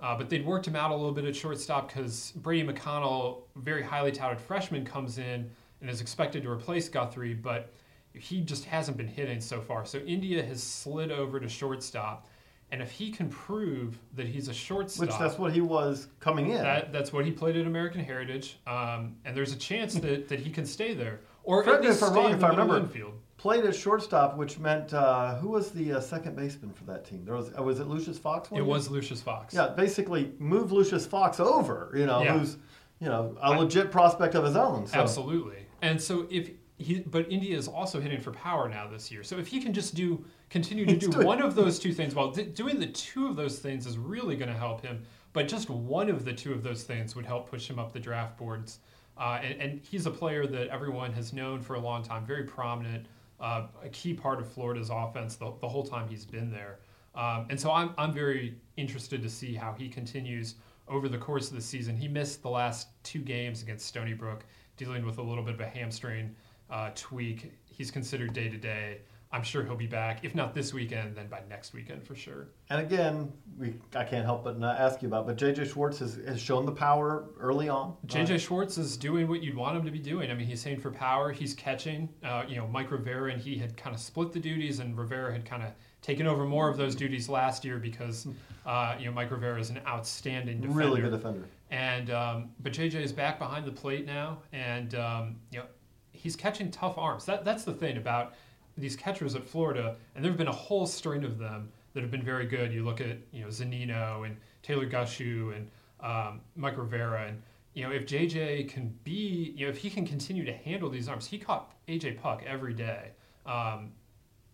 Uh, 0.00 0.16
but 0.16 0.30
they'd 0.30 0.46
worked 0.46 0.66
him 0.66 0.74
out 0.74 0.90
a 0.90 0.94
little 0.94 1.12
bit 1.12 1.26
at 1.26 1.36
shortstop 1.36 1.88
because 1.88 2.32
Brady 2.36 2.66
McConnell, 2.66 3.42
very 3.56 3.82
highly 3.82 4.10
touted 4.10 4.40
freshman, 4.40 4.82
comes 4.82 5.18
in 5.18 5.50
and 5.80 5.90
is 5.90 6.00
expected 6.00 6.42
to 6.42 6.50
replace 6.50 6.88
Guthrie, 6.88 7.34
but 7.34 7.72
he 8.12 8.40
just 8.40 8.64
hasn't 8.64 8.96
been 8.96 9.06
hitting 9.08 9.40
so 9.40 9.60
far. 9.60 9.84
So 9.86 9.98
India 9.98 10.42
has 10.44 10.62
slid 10.62 11.10
over 11.12 11.38
to 11.40 11.48
shortstop. 11.48 12.26
And 12.72 12.80
if 12.80 12.90
he 12.92 13.10
can 13.10 13.28
prove 13.28 13.98
that 14.14 14.28
he's 14.28 14.46
a 14.46 14.54
shortstop, 14.54 15.08
Which 15.08 15.18
that's 15.18 15.38
what 15.38 15.52
he 15.52 15.60
was 15.60 16.06
coming 16.20 16.50
in. 16.50 16.62
that, 16.62 16.92
that's 16.92 17.12
what 17.12 17.24
he 17.24 17.32
played 17.32 17.56
at 17.56 17.66
American 17.66 18.00
Heritage, 18.04 18.58
um, 18.66 19.16
and 19.24 19.36
there's 19.36 19.52
a 19.52 19.56
chance 19.56 19.94
that, 19.96 20.28
that 20.28 20.38
he 20.38 20.50
can 20.50 20.64
stay 20.64 20.94
there, 20.94 21.18
or 21.42 21.64
Correct 21.64 21.82
at 21.84 21.90
least 21.90 21.98
if 22.02 22.04
I'm 22.04 22.10
stay 22.12 22.20
wrong, 22.20 22.28
in 22.28 22.34
if 22.34 22.40
the 22.40 22.46
I 22.46 22.50
remember. 22.50 22.76
infield. 22.78 23.14
Played 23.38 23.64
at 23.64 23.74
shortstop, 23.74 24.36
which 24.36 24.58
meant 24.60 24.92
uh, 24.94 25.34
who 25.38 25.48
was 25.48 25.70
the 25.72 25.94
uh, 25.94 26.00
second 26.00 26.36
baseman 26.36 26.72
for 26.72 26.84
that 26.84 27.04
team? 27.06 27.24
There 27.24 27.34
was 27.34 27.50
uh, 27.58 27.62
was 27.62 27.80
it 27.80 27.88
Lucius 27.88 28.18
Fox? 28.18 28.50
It 28.52 28.60
was 28.60 28.88
Lucius 28.88 29.20
Fox. 29.22 29.52
Yeah, 29.54 29.68
basically 29.68 30.32
move 30.38 30.70
Lucius 30.72 31.06
Fox 31.06 31.40
over. 31.40 31.90
You 31.96 32.06
know, 32.06 32.22
Yeah. 32.22 32.38
who's 32.38 32.56
you 33.00 33.08
know 33.08 33.36
a 33.40 33.50
legit 33.52 33.90
prospect 33.90 34.34
of 34.36 34.44
his 34.44 34.54
own. 34.56 34.86
So. 34.86 34.98
Absolutely. 35.00 35.66
And 35.82 36.00
so 36.00 36.26
if 36.30 36.50
he, 36.78 37.00
but 37.00 37.30
India 37.30 37.56
is 37.56 37.68
also 37.68 38.00
hitting 38.00 38.20
for 38.20 38.32
power 38.32 38.68
now 38.68 38.86
this 38.88 39.10
year. 39.12 39.22
So 39.22 39.36
if 39.38 39.46
he 39.46 39.60
can 39.60 39.72
just 39.72 39.94
do, 39.94 40.24
continue 40.48 40.86
to 40.86 40.92
He's 40.92 41.00
do 41.02 41.08
doing- 41.12 41.26
one 41.26 41.42
of 41.42 41.54
those 41.54 41.78
two 41.78 41.92
things, 41.92 42.14
well, 42.14 42.30
d- 42.30 42.44
doing 42.44 42.80
the 42.80 42.86
two 42.86 43.26
of 43.26 43.36
those 43.36 43.58
things 43.58 43.86
is 43.86 43.98
really 43.98 44.34
going 44.36 44.50
to 44.50 44.56
help 44.56 44.80
him. 44.82 45.02
But 45.32 45.46
just 45.46 45.68
one 45.70 46.08
of 46.08 46.24
the 46.24 46.32
two 46.32 46.52
of 46.52 46.62
those 46.62 46.82
things 46.84 47.14
would 47.14 47.26
help 47.26 47.50
push 47.50 47.68
him 47.68 47.78
up 47.78 47.92
the 47.92 48.00
draft 48.00 48.36
boards. 48.38 48.78
Uh, 49.18 49.38
and, 49.42 49.60
and 49.60 49.80
he's 49.82 50.06
a 50.06 50.10
player 50.10 50.46
that 50.46 50.68
everyone 50.68 51.12
has 51.12 51.32
known 51.34 51.60
for 51.60 51.74
a 51.74 51.78
long 51.80 52.02
time, 52.02 52.24
very 52.24 52.44
prominent, 52.44 53.04
uh, 53.40 53.66
a 53.84 53.88
key 53.90 54.14
part 54.14 54.40
of 54.40 54.50
Florida's 54.50 54.88
offense 54.90 55.36
the, 55.36 55.52
the 55.60 55.68
whole 55.68 55.84
time 55.84 56.08
he's 56.08 56.24
been 56.24 56.50
there. 56.50 56.78
Um, 57.14 57.46
and 57.50 57.60
so 57.60 57.70
I'm, 57.70 57.92
I'm 57.98 58.12
very 58.12 58.54
interested 58.78 59.22
to 59.22 59.28
see 59.28 59.54
how 59.54 59.72
he 59.76 59.88
continues 59.88 60.54
over 60.88 61.08
the 61.08 61.18
course 61.18 61.48
of 61.50 61.56
the 61.56 61.62
season. 61.62 61.96
He 61.96 62.08
missed 62.08 62.42
the 62.42 62.50
last 62.50 62.88
two 63.04 63.20
games 63.20 63.62
against 63.62 63.86
Stony 63.86 64.14
Brook, 64.14 64.44
dealing 64.80 65.04
with 65.04 65.18
a 65.18 65.22
little 65.22 65.44
bit 65.44 65.52
of 65.52 65.60
a 65.60 65.68
hamstring 65.68 66.34
uh, 66.70 66.90
tweak. 66.94 67.52
He's 67.66 67.90
considered 67.90 68.32
day 68.32 68.48
to 68.48 68.56
day. 68.56 69.02
I'm 69.30 69.42
sure 69.44 69.62
he'll 69.62 69.76
be 69.76 69.86
back, 69.86 70.24
if 70.24 70.34
not 70.34 70.54
this 70.54 70.74
weekend, 70.74 71.14
then 71.14 71.28
by 71.28 71.42
next 71.48 71.72
weekend 71.72 72.02
for 72.02 72.16
sure. 72.16 72.48
And 72.68 72.80
again, 72.80 73.32
we 73.56 73.74
I 73.94 74.02
can't 74.02 74.24
help 74.24 74.42
but 74.42 74.58
not 74.58 74.80
ask 74.80 75.02
you 75.02 75.08
about. 75.08 75.26
But 75.26 75.36
JJ 75.36 75.70
Schwartz 75.70 76.00
has, 76.00 76.18
has 76.26 76.40
shown 76.40 76.66
the 76.66 76.72
power 76.72 77.26
early 77.38 77.68
on. 77.68 77.94
JJ 78.06 78.40
Schwartz 78.40 78.76
is 78.76 78.96
doing 78.96 79.28
what 79.28 79.40
you'd 79.40 79.54
want 79.54 79.76
him 79.76 79.84
to 79.84 79.90
be 79.92 80.00
doing. 80.00 80.32
I 80.32 80.34
mean, 80.34 80.48
he's 80.48 80.64
hitting 80.64 80.80
for 80.80 80.90
power. 80.90 81.30
He's 81.30 81.54
catching. 81.54 82.08
Uh, 82.24 82.42
you 82.48 82.56
know, 82.56 82.66
Mike 82.66 82.90
Rivera 82.90 83.30
and 83.30 83.40
he 83.40 83.56
had 83.56 83.76
kind 83.76 83.94
of 83.94 84.00
split 84.00 84.32
the 84.32 84.40
duties, 84.40 84.80
and 84.80 84.98
Rivera 84.98 85.32
had 85.32 85.44
kind 85.44 85.62
of 85.62 85.70
taken 86.02 86.26
over 86.26 86.44
more 86.44 86.68
of 86.68 86.76
those 86.76 86.96
duties 86.96 87.28
last 87.28 87.64
year 87.64 87.78
because 87.78 88.26
uh, 88.66 88.96
you 88.98 89.04
know 89.04 89.12
Mike 89.12 89.30
Rivera 89.30 89.60
is 89.60 89.70
an 89.70 89.80
outstanding 89.86 90.60
defender. 90.60 90.76
really 90.76 91.00
good 91.02 91.12
defender. 91.12 91.44
And 91.70 92.10
um, 92.10 92.50
but 92.60 92.72
JJ 92.72 92.96
is 92.96 93.12
back 93.12 93.38
behind 93.38 93.64
the 93.64 93.72
plate 93.72 94.04
now, 94.04 94.38
and 94.52 94.94
um, 94.96 95.36
you 95.52 95.60
know 95.60 95.66
he's 96.12 96.34
catching 96.36 96.70
tough 96.70 96.98
arms. 96.98 97.24
That 97.26 97.44
that's 97.44 97.64
the 97.64 97.72
thing 97.72 97.96
about 97.96 98.34
these 98.76 98.96
catchers 98.96 99.34
at 99.34 99.44
Florida, 99.44 99.96
and 100.14 100.24
there 100.24 100.30
have 100.30 100.38
been 100.38 100.48
a 100.48 100.52
whole 100.52 100.86
string 100.86 101.24
of 101.24 101.38
them 101.38 101.70
that 101.94 102.02
have 102.02 102.10
been 102.10 102.22
very 102.22 102.46
good. 102.46 102.72
You 102.72 102.84
look 102.84 103.00
at 103.00 103.18
you 103.32 103.42
know 103.42 103.48
Zunino 103.48 104.26
and 104.26 104.36
Taylor 104.62 104.86
Gushue 104.86 105.54
and 105.56 105.70
um, 106.00 106.40
Mike 106.56 106.76
Rivera, 106.76 107.26
and 107.28 107.40
you 107.74 107.84
know 107.84 107.92
if 107.92 108.04
JJ 108.06 108.68
can 108.68 108.92
be, 109.04 109.54
you 109.56 109.66
know 109.66 109.70
if 109.70 109.78
he 109.78 109.90
can 109.90 110.06
continue 110.06 110.44
to 110.44 110.52
handle 110.52 110.90
these 110.90 111.08
arms, 111.08 111.26
he 111.26 111.38
caught 111.38 111.72
AJ 111.86 112.20
Puk 112.20 112.42
every 112.46 112.74
day. 112.74 113.10
Um, 113.46 113.92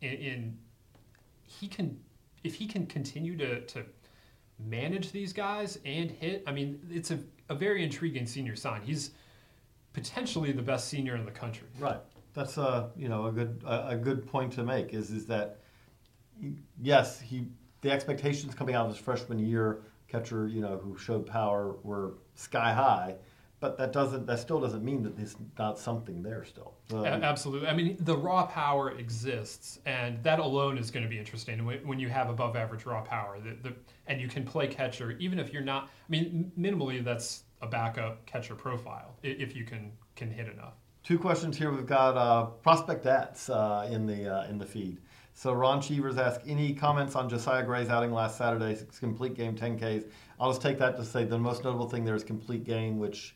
in, 0.02 0.12
in 0.12 0.58
he 1.42 1.66
can 1.68 1.99
if 2.44 2.54
he 2.54 2.66
can 2.66 2.87
continue 2.87 3.37
to 3.37 3.61
to 3.62 3.85
manage 4.58 5.12
these 5.12 5.32
guys 5.32 5.78
and 5.84 6.10
hit. 6.10 6.42
I 6.46 6.52
mean, 6.52 6.80
it's 6.90 7.10
a, 7.10 7.18
a 7.48 7.54
very 7.54 7.82
intriguing 7.82 8.26
senior 8.26 8.56
sign. 8.56 8.82
He's 8.82 9.10
potentially 9.92 10.52
the 10.52 10.62
best 10.62 10.88
senior 10.88 11.16
in 11.16 11.25
the 11.25 11.30
country. 11.30 11.69
Right. 11.78 12.00
That's 12.34 12.58
a 12.58 12.90
you 12.97 13.08
know 13.08 13.26
a 13.26 13.32
good 13.32 13.62
a, 13.66 13.88
a 13.88 13.97
good 13.97 14.26
point 14.26 14.52
to 14.54 14.62
make 14.62 14.92
is 14.92 15.10
is 15.10 15.26
that 15.26 15.60
yes 16.82 17.19
he 17.19 17.47
the 17.80 17.90
expectations 17.90 18.54
coming 18.54 18.75
out 18.75 18.86
of 18.86 18.92
his 18.92 19.02
freshman 19.02 19.38
year 19.38 19.82
catcher 20.08 20.47
you 20.47 20.60
know 20.60 20.76
who 20.76 20.99
showed 20.99 21.26
power 21.26 21.76
were 21.82 22.14
sky 22.34 22.73
high, 22.75 23.16
but 23.67 23.76
that 23.79 23.93
doesn't 23.93 24.26
that 24.26 24.39
still 24.39 24.61
doesn't 24.61 24.85
mean 24.85 25.02
that 25.02 25.17
there's 25.17 25.35
not 25.59 25.76
something 25.76 26.23
there 26.23 26.45
still. 26.45 26.75
A- 26.93 27.07
absolutely. 27.07 27.67
I 27.67 27.75
mean, 27.75 27.97
the 27.99 28.17
raw 28.17 28.47
power 28.47 28.93
exists, 28.93 29.81
and 29.87 30.23
that 30.23 30.39
alone 30.39 30.79
is 30.79 30.93
going 30.93 31.02
to 31.02 31.09
be 31.09 31.19
interesting 31.19 31.65
when, 31.65 31.79
when 31.87 31.99
you 31.99 32.09
have 32.09 32.31
above 32.31 32.55
average 32.55 32.87
raw 32.87 33.02
power. 33.02 33.41
The, 33.41 33.57
the, 33.69 33.76
and 34.07 34.21
you 34.21 34.29
can 34.29 34.45
play 34.45 34.69
catcher, 34.69 35.13
even 35.19 35.41
if 35.41 35.52
you're 35.52 35.65
not. 35.65 35.85
I 35.85 36.11
mean, 36.11 36.52
minimally, 36.57 37.02
that's 37.02 37.43
a 37.61 37.67
backup 37.67 38.25
catcher 38.26 38.55
profile 38.55 39.17
if 39.25 39.57
you 39.57 39.65
can 39.65 39.91
can 40.15 40.31
hit 40.31 40.49
enough. 40.49 40.75
Two 41.02 41.19
questions 41.19 41.57
here. 41.59 41.73
We've 41.73 41.87
got 41.87 42.17
uh, 42.17 42.47
prospect 42.63 43.05
ats 43.07 43.50
uh, 43.50 43.89
in 43.91 44.07
the 44.07 44.33
uh, 44.33 44.47
in 44.47 44.59
the 44.59 44.67
feed. 44.67 44.99
So 45.35 45.52
Ron 45.52 45.83
Cheevers 45.83 46.17
asked 46.17 46.41
any 46.47 46.73
comments 46.73 47.15
on 47.15 47.29
Josiah 47.29 47.63
Gray's 47.63 47.91
outing 47.91 48.11
last 48.11 48.39
Saturday, 48.39 48.75
complete 48.99 49.35
game, 49.35 49.55
10 49.55 49.76
Ks. 49.79 50.07
I'll 50.41 50.49
just 50.50 50.63
take 50.63 50.79
that 50.79 50.97
to 50.97 51.05
say 51.05 51.25
the 51.25 51.39
most 51.39 51.63
notable 51.63 51.91
thing 51.91 52.07
there 52.07 52.15
is 52.15 52.25
complete 52.25 52.65
game, 52.65 52.99
which 52.99 53.35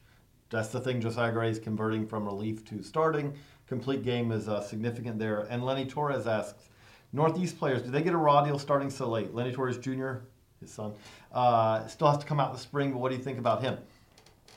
that's 0.51 0.69
the 0.69 0.81
thing 0.81 1.01
Josiah 1.01 1.33
Gray 1.33 1.51
is 1.51 1.59
converting 1.59 2.07
from 2.07 2.25
relief 2.25 2.65
to 2.67 2.83
starting. 2.83 3.35
Complete 3.69 4.03
game 4.03 4.33
is 4.33 4.49
uh, 4.49 4.61
significant 4.61 5.19
there. 5.19 5.47
And 5.49 5.65
Lenny 5.65 5.87
Torres 5.87 6.27
asks, 6.27 6.69
Northeast 7.13 7.59
players, 7.59 7.83
do 7.83 7.91
they 7.91 8.03
get 8.03 8.13
a 8.13 8.19
raw 8.19 8.45
deal 8.45 8.59
starting 8.59 8.91
so 8.91 9.09
late? 9.09 9.35
Lenny 9.35 9.53
Torres 9.53 9.79
Jr., 9.79 10.15
his 10.61 10.71
son, 10.71 10.93
uh, 11.33 11.87
still 11.87 12.09
has 12.09 12.19
to 12.19 12.27
come 12.27 12.39
out 12.39 12.51
in 12.51 12.57
the 12.57 12.61
spring, 12.61 12.93
but 12.93 12.99
what 12.99 13.11
do 13.11 13.17
you 13.17 13.23
think 13.23 13.39
about 13.39 13.63
him? 13.63 13.79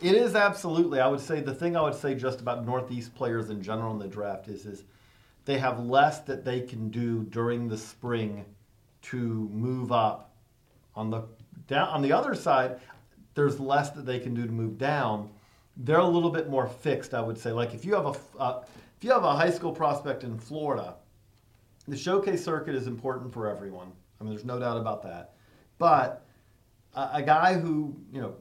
It 0.01 0.15
is 0.15 0.35
absolutely. 0.35 0.99
I 0.99 1.07
would 1.07 1.21
say 1.21 1.39
the 1.39 1.53
thing 1.53 1.77
I 1.77 1.81
would 1.81 1.95
say 1.95 2.15
just 2.15 2.41
about 2.41 2.65
Northeast 2.65 3.15
players 3.15 3.49
in 3.49 3.61
general 3.61 3.93
in 3.93 3.99
the 3.99 4.07
draft 4.07 4.47
is 4.49 4.65
is 4.65 4.83
they 5.45 5.57
have 5.59 5.79
less 5.79 6.19
that 6.21 6.43
they 6.43 6.61
can 6.61 6.89
do 6.89 7.23
during 7.23 7.67
the 7.67 7.77
spring 7.77 8.45
to 9.03 9.17
move 9.53 9.91
up. 9.91 10.31
On 10.95 11.09
the 11.09 11.23
down 11.67 11.87
on 11.89 12.01
the 12.01 12.11
other 12.11 12.35
side, 12.35 12.79
there's 13.33 13.59
less 13.59 13.91
that 13.91 14.05
they 14.05 14.19
can 14.19 14.33
do 14.33 14.45
to 14.45 14.51
move 14.51 14.77
down. 14.77 15.29
They're 15.77 15.97
a 15.97 16.07
little 16.07 16.29
bit 16.29 16.49
more 16.49 16.67
fixed, 16.67 17.13
I 17.13 17.21
would 17.21 17.37
say. 17.37 17.51
Like 17.51 17.73
if 17.73 17.83
you 17.85 17.93
have 17.95 18.05
a 18.05 18.39
uh, 18.39 18.63
if 18.97 19.03
you 19.03 19.11
have 19.11 19.23
a 19.23 19.35
high 19.35 19.49
school 19.49 19.71
prospect 19.71 20.23
in 20.23 20.37
Florida, 20.37 20.95
the 21.87 21.97
showcase 21.97 22.43
circuit 22.43 22.75
is 22.75 22.87
important 22.87 23.33
for 23.33 23.47
everyone. 23.47 23.91
I 24.19 24.23
mean, 24.23 24.33
there's 24.33 24.45
no 24.45 24.59
doubt 24.59 24.77
about 24.77 25.03
that. 25.03 25.33
But 25.77 26.25
a, 26.93 27.09
a 27.13 27.21
guy 27.23 27.55
who 27.55 27.95
you 28.11 28.21
know 28.21 28.35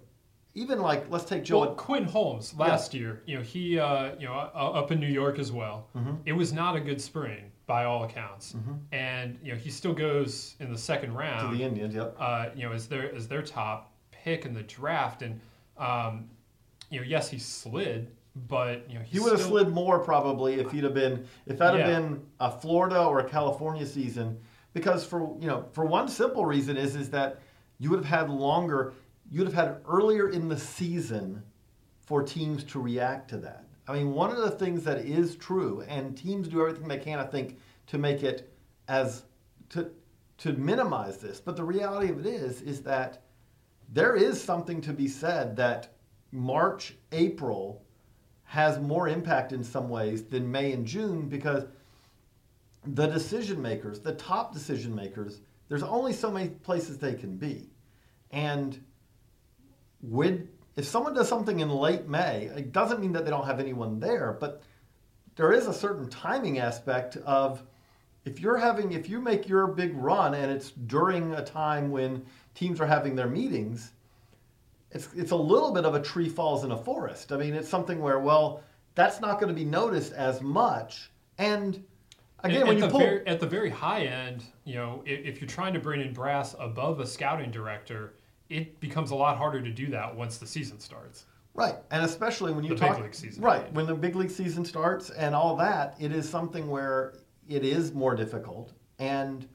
even 0.55 0.81
like 0.81 1.09
let's 1.11 1.25
take 1.25 1.45
Joe. 1.45 1.61
Well, 1.61 1.75
Quinn 1.75 2.05
Holmes 2.05 2.55
last 2.55 2.93
year, 2.93 3.23
you 3.27 3.37
know, 3.37 3.43
he, 3.43 3.79
uh, 3.79 4.13
you 4.19 4.27
know, 4.27 4.35
uh, 4.35 4.71
up 4.73 4.91
in 4.93 5.01
New 5.01 5.07
York 5.07 5.39
as 5.39 5.51
well. 5.51 5.89
Mm-hmm. 5.97 6.15
It 6.27 6.33
was 6.33 6.53
not 6.53 6.77
a 6.77 6.81
good 6.81 7.01
spring 7.01 7.51
by 7.67 7.85
all 7.85 8.05
accounts, 8.05 8.55
and 8.93 9.39
you 9.43 9.53
know, 9.53 9.59
he 9.59 9.71
still 9.71 9.95
goes 9.95 10.57
in 10.61 10.71
the 10.71 10.79
second 10.79 11.15
round 11.15 11.51
to 11.51 11.57
the 11.57 11.65
Indians, 11.65 11.95
yep. 11.95 12.15
uh, 12.19 12.51
you 12.55 12.65
know, 12.65 12.73
as 12.73 12.87
their 12.87 13.15
as 13.15 13.27
their 13.29 13.43
top 13.43 13.95
pick 14.11 14.45
in 14.45 14.53
the 14.53 14.63
draft, 14.65 15.23
and 15.23 15.41
um, 15.79 16.29
you 16.93 17.01
know, 17.01 17.07
yes, 17.07 17.31
he 17.31 17.39
slid, 17.39 18.11
but 18.49 18.89
you 18.89 18.99
know, 18.99 19.05
He 19.05 19.19
would 19.19 19.33
have 19.33 19.41
still- 19.41 19.53
slid 19.53 19.69
more 19.69 19.99
probably 19.99 20.55
if 20.61 20.71
he'd 20.71 20.85
have 20.85 20.95
been 20.95 21.27
if 21.47 21.59
that 21.59 21.75
had 21.75 21.87
been 21.87 22.27
a 22.39 22.51
Florida 22.51 23.03
or 23.03 23.21
a 23.21 23.25
California 23.29 23.87
season. 23.87 24.39
Because 24.75 25.05
for 25.05 25.37
you 25.41 25.47
know 25.49 25.65
for 25.73 25.85
one 25.85 26.09
simple 26.09 26.47
reason 26.47 26.77
is 26.77 26.95
is 26.97 27.11
that 27.11 27.41
you 27.79 27.91
would 27.91 28.05
have 28.05 28.21
had 28.21 28.31
longer. 28.31 28.93
You'd 29.31 29.47
have 29.47 29.55
had 29.55 29.77
earlier 29.89 30.29
in 30.29 30.49
the 30.49 30.59
season 30.59 31.43
for 32.01 32.23
teams 32.23 32.65
to 32.65 32.81
react 32.81 33.29
to 33.31 33.39
that. 33.39 33.65
I 33.89 33.95
mean, 33.95 34.13
one 34.13 34.31
of 34.31 34.37
the 34.39 34.51
things 34.51 34.85
that 34.85 34.99
is 35.05 35.37
true, 35.37 35.83
and 35.89 36.17
teams 36.17 36.49
do 36.49 36.61
everything 36.61 36.89
they 36.89 36.99
can, 36.99 37.19
I 37.19 37.25
think, 37.25 37.59
to 37.89 37.99
make 37.99 38.23
it 38.23 38.53
as 38.89 39.25
to 39.71 39.91
to 40.39 40.53
minimize 40.55 41.19
this. 41.19 41.41
But 41.41 41.57
the 41.57 41.65
reality 41.65 42.11
of 42.11 42.21
it 42.21 42.27
is 42.27 42.63
is 42.63 42.83
that 42.83 43.23
there 43.93 44.17
is 44.17 44.43
something 44.43 44.81
to 44.83 44.93
be 44.93 45.09
said 45.09 45.57
that 45.57 45.89
March, 46.33 46.95
April 47.13 47.83
has 48.45 48.81
more 48.81 49.09
impact 49.09 49.53
in 49.53 49.63
some 49.63 49.89
ways 49.89 50.25
than 50.25 50.51
May 50.51 50.73
and 50.73 50.87
June 50.87 51.29
because 51.29 51.65
the 52.85 53.07
decision 53.07 53.63
makers, 53.63 54.01
the 54.01 54.15
top 54.15 54.53
decision 54.53 54.95
makers, 54.95 55.41
there's 55.69 55.83
only 55.83 56.13
so 56.13 56.31
many 56.31 56.49
places 56.49 56.99
they 56.99 57.15
can 57.15 57.37
be. 57.37 57.71
And 58.31 58.83
when, 60.01 60.49
if 60.77 60.87
someone 60.87 61.15
does 61.15 61.29
something 61.29 61.61
in 61.61 61.71
late 61.71 62.09
May, 62.09 62.51
it 62.57 62.73
doesn't 62.73 63.01
mean 63.01 63.13
that 63.13 63.25
they 63.25 63.31
don't 63.31 63.47
have 63.47 63.61
anyone 63.61 64.01
there, 64.01 64.37
but 64.39 64.63
there 65.37 65.53
is 65.53 65.67
a 65.67 65.73
certain 65.73 66.09
timing 66.09 66.59
aspect 66.59 67.17
of 67.19 67.63
if 68.25 68.41
you're 68.41 68.59
having 68.59 68.93
if 68.93 69.09
you 69.09 69.21
make 69.21 69.49
your 69.49 69.67
big 69.67 69.97
run 69.97 70.35
and 70.35 70.51
it's 70.51 70.71
during 70.71 71.33
a 71.35 71.45
time 71.45 71.91
when 71.91 72.25
teams 72.55 72.81
are 72.81 72.87
having 72.87 73.17
their 73.17 73.29
meetings, 73.29 73.93
it's 74.93 75.09
it's 75.15 75.31
a 75.31 75.37
little 75.37 75.73
bit 75.73 75.85
of 75.85 75.95
a 75.95 76.03
tree 76.03 76.29
falls 76.29 76.65
in 76.65 76.73
a 76.73 76.77
forest. 76.77 77.33
I 77.33 77.37
mean, 77.37 77.55
it's 77.55 77.69
something 77.69 78.01
where 78.01 78.21
well, 78.21 78.63
that's 78.95 79.21
not 79.21 79.41
going 79.41 79.49
to 79.49 79.59
be 79.59 79.65
noticed 79.65 80.13
as 80.13 80.41
much. 80.41 81.11
And 81.39 81.83
again, 82.45 82.63
at, 82.63 82.67
when 82.67 82.77
you 82.77 82.83
the 82.83 82.89
pull 82.89 83.01
very, 83.01 83.27
at 83.27 83.41
the 83.41 83.47
very 83.47 83.71
high 83.71 84.05
end, 84.05 84.45
you 84.65 84.75
know, 84.75 85.03
if, 85.07 85.25
if 85.25 85.41
you're 85.41 85.49
trying 85.49 85.73
to 85.75 85.81
bring 85.81 86.01
in 86.01 86.13
brass 86.13 86.55
above 86.59 87.01
a 87.01 87.07
scouting 87.07 87.51
director, 87.51 88.15
it 88.49 88.79
becomes 88.81 89.11
a 89.11 89.15
lot 89.15 89.37
harder 89.39 89.63
to 89.63 89.71
do 89.71 89.89
that 89.89 90.15
once 90.15 90.39
the 90.39 90.47
season 90.47 90.79
starts. 90.79 91.25
Right, 91.55 91.77
and 91.91 92.05
especially 92.05 92.53
when 92.53 92.65
you 92.65 92.71
The 92.71 92.77
talk 92.77 92.97
big 92.97 93.05
league 93.05 93.15
season. 93.15 93.43
Right, 93.43 93.71
when 93.75 93.87
the 93.87 93.95
big 93.95 94.17
league 94.17 94.31
season 94.31 94.65
starts 94.65 95.11
and 95.11 95.35
all 95.35 95.57
that, 95.57 95.97
it 95.99 96.13
is 96.13 96.29
something 96.29 96.69
where 96.69 97.15
it 97.49 97.65
is 97.65 97.93
more 97.93 98.15
difficult. 98.15 98.73
And 98.99 99.47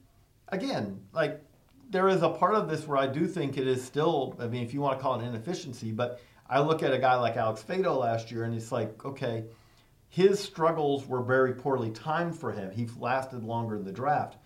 again, 0.48 1.00
like 1.12 1.42
there 1.90 2.08
is 2.08 2.22
a 2.22 2.28
part 2.28 2.54
of 2.54 2.68
this 2.68 2.86
where 2.86 2.98
I 2.98 3.06
do 3.06 3.26
think 3.26 3.56
it 3.56 3.66
is 3.66 3.82
still. 3.82 4.36
I 4.38 4.46
mean, 4.46 4.62
if 4.62 4.74
you 4.74 4.80
want 4.80 4.98
to 4.98 5.02
call 5.02 5.20
it 5.20 5.24
inefficiency, 5.24 5.90
but 5.90 6.20
I 6.48 6.60
look 6.60 6.82
at 6.82 6.92
a 6.92 6.98
guy 6.98 7.16
like 7.16 7.36
Alex 7.36 7.64
Faedo 7.66 7.98
last 7.98 8.30
year, 8.30 8.44
and 8.44 8.54
it's 8.54 8.72
like, 8.72 9.04
okay, 9.04 9.44
his 10.08 10.40
struggles 10.40 11.06
were 11.06 11.22
very 11.22 11.54
poorly 11.54 11.90
timed 11.90 12.38
for 12.38 12.52
him. 12.52 12.70
He 12.70 12.88
lasted 12.98 13.44
longer 13.44 13.76
in 13.76 13.84
the 13.84 13.92
draft. 13.92 14.36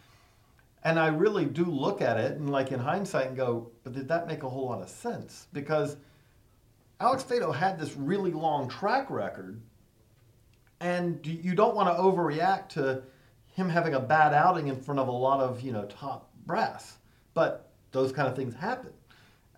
And 0.85 0.98
I 0.98 1.09
really 1.09 1.44
do 1.44 1.64
look 1.64 2.02
at 2.02 2.16
it 2.16 2.33
and, 2.33 2.50
like, 2.50 2.72
in 2.72 2.81
hindsight, 2.81 3.28
and 3.28 3.37
go, 3.37 3.70
but 3.85 3.92
did 3.92 4.09
that 4.09 4.26
make 4.26 4.42
a 4.42 4.48
whole 4.48 4.66
lot 4.66 4.83
of 4.83 4.88
sense? 4.88 5.46
Because 5.52 5.96
Alex 6.98 7.22
Faedo 7.22 7.55
had 7.55 7.78
this 7.78 7.96
really 7.96 8.33
long 8.33 8.68
track 8.68 9.09
record, 9.09 9.61
and 10.81 11.24
you 11.24 11.55
don't 11.55 11.76
want 11.76 11.88
to 11.88 12.02
overreact 12.02 12.70
to 12.70 13.05
him 13.46 13.68
having 13.68 13.94
a 13.94 14.00
bad 14.00 14.35
outing 14.35 14.66
in 14.66 14.74
front 14.74 14.98
of 14.98 15.07
a 15.07 15.12
lot 15.12 15.38
of, 15.38 15.61
you 15.61 15.70
know, 15.70 15.85
top 15.85 16.33
brass. 16.46 16.98
But 17.35 17.71
those 17.92 18.12
kind 18.12 18.29
of 18.29 18.37
things 18.37 18.55
happen. 18.55 18.90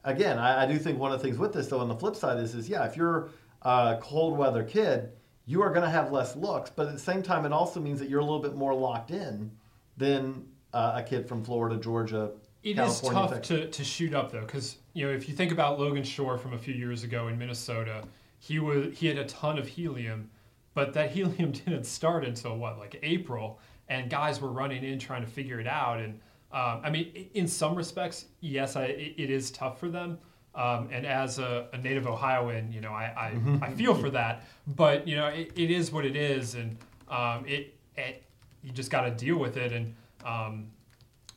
Again, 0.05 0.39
I, 0.39 0.65
I 0.65 0.67
do 0.67 0.79
think 0.79 0.99
one 0.99 1.13
of 1.13 1.21
the 1.21 1.25
things 1.27 1.39
with 1.39 1.53
this, 1.53 1.69
though, 1.69 1.81
on 1.81 1.89
the 1.89 1.95
flip 1.95 2.15
side 2.17 2.39
is, 2.39 2.55
is 2.55 2.69
yeah, 2.69 2.85
if 2.85 2.97
you're 2.97 3.31
a 3.63 3.99
cold 4.01 4.37
weather 4.37 4.63
kid, 4.63 5.11
you 5.47 5.63
are 5.63 5.71
going 5.71 5.83
to 5.83 5.91
have 5.91 6.13
less 6.13 6.37
looks. 6.37 6.71
But 6.71 6.89
at 6.89 6.93
the 6.93 6.99
same 6.99 7.23
time, 7.23 7.45
it 7.47 7.53
also 7.53 7.81
means 7.81 8.01
that 8.01 8.09
you're 8.09 8.21
a 8.21 8.25
little 8.25 8.41
bit 8.41 8.55
more 8.55 8.75
locked 8.75 9.11
in 9.11 9.51
than 9.97 10.45
uh, 10.73 10.93
a 10.97 11.03
kid 11.03 11.27
from 11.29 11.43
Florida, 11.45 11.77
Georgia, 11.77 12.33
It 12.63 12.71
is 12.71 12.77
California. 13.01 13.21
tough 13.21 13.31
Texas. 13.31 13.61
to, 13.61 13.67
to 13.69 13.85
shoot 13.85 14.13
up 14.15 14.33
though, 14.33 14.41
because 14.41 14.77
you 14.93 15.07
know 15.07 15.13
if 15.13 15.29
you 15.29 15.35
think 15.35 15.53
about 15.53 15.79
Logan 15.79 16.03
Shore 16.03 16.37
from 16.37 16.53
a 16.53 16.59
few 16.59 16.75
years 16.75 17.05
ago 17.05 17.29
in 17.29 17.39
Minnesota, 17.39 18.05
he 18.39 18.59
was 18.59 18.99
he 18.99 19.07
had 19.07 19.17
a 19.19 19.25
ton 19.27 19.57
of 19.59 19.69
helium, 19.69 20.31
but 20.75 20.93
that 20.95 21.11
helium 21.13 21.53
didn't 21.53 21.85
start 21.85 22.25
until 22.25 22.57
what 22.59 22.79
like 22.79 22.99
April, 23.03 23.61
and 23.89 24.11
guys 24.11 24.41
were 24.41 24.51
running 24.51 24.83
in 24.83 24.99
trying 24.99 25.23
to 25.23 25.31
figure 25.31 25.61
it 25.61 25.67
out. 25.69 26.01
And 26.01 26.19
um, 26.55 26.81
I 26.85 26.91
mean, 26.91 27.29
in 27.35 27.49
some 27.49 27.75
respects, 27.75 28.27
yes, 28.41 28.77
I, 28.77 28.85
it 28.85 29.29
is 29.29 29.51
tough 29.51 29.81
for 29.81 29.89
them. 29.89 30.19
Um, 30.55 30.89
and 30.93 31.05
as 31.05 31.41
a, 31.41 31.67
a 31.73 31.79
native 31.79 32.07
Ohioan, 32.07 32.71
you 32.71 32.81
know, 32.81 32.93
I, 32.93 33.35
I, 33.61 33.67
I 33.67 33.71
feel 33.73 33.93
for 33.93 34.09
that. 34.11 34.45
But 34.69 35.09
you 35.09 35.17
know, 35.17 35.27
it, 35.27 35.51
it 35.57 35.73
is 35.73 35.91
what 35.91 36.05
it 36.05 36.15
is, 36.15 36.55
and 36.55 36.77
um, 37.09 37.45
it, 37.45 37.75
it 37.97 38.23
you 38.63 38.71
just 38.71 38.89
got 38.89 39.01
to 39.01 39.11
deal 39.11 39.37
with 39.37 39.57
it. 39.57 39.73
And 39.73 39.95
um, 40.25 40.69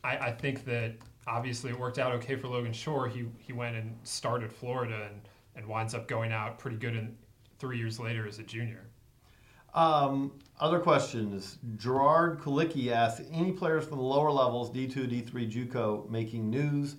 I, 0.04 0.18
I 0.18 0.32
think 0.32 0.64
that 0.66 0.92
obviously 1.26 1.72
it 1.72 1.78
worked 1.78 1.98
out 1.98 2.12
okay 2.12 2.36
for 2.36 2.46
Logan 2.46 2.72
Shore. 2.72 3.08
He 3.08 3.24
he 3.38 3.52
went 3.52 3.74
and 3.74 3.96
started 4.04 4.52
Florida 4.52 5.08
and, 5.10 5.20
and 5.56 5.66
winds 5.66 5.94
up 5.94 6.06
going 6.06 6.30
out 6.30 6.60
pretty 6.60 6.76
good 6.76 6.94
in 6.94 7.16
three 7.58 7.76
years 7.76 7.98
later 7.98 8.28
as 8.28 8.38
a 8.38 8.44
junior. 8.44 8.87
Um, 9.78 10.32
other 10.58 10.80
questions. 10.80 11.58
Gerard 11.76 12.40
Kulicki 12.40 12.90
asks, 12.90 13.24
any 13.30 13.52
players 13.52 13.84
from 13.84 13.98
the 13.98 14.04
lower 14.04 14.32
levels, 14.32 14.72
D2, 14.72 15.08
D3, 15.08 15.48
JUCO, 15.48 16.10
making 16.10 16.50
news? 16.50 16.96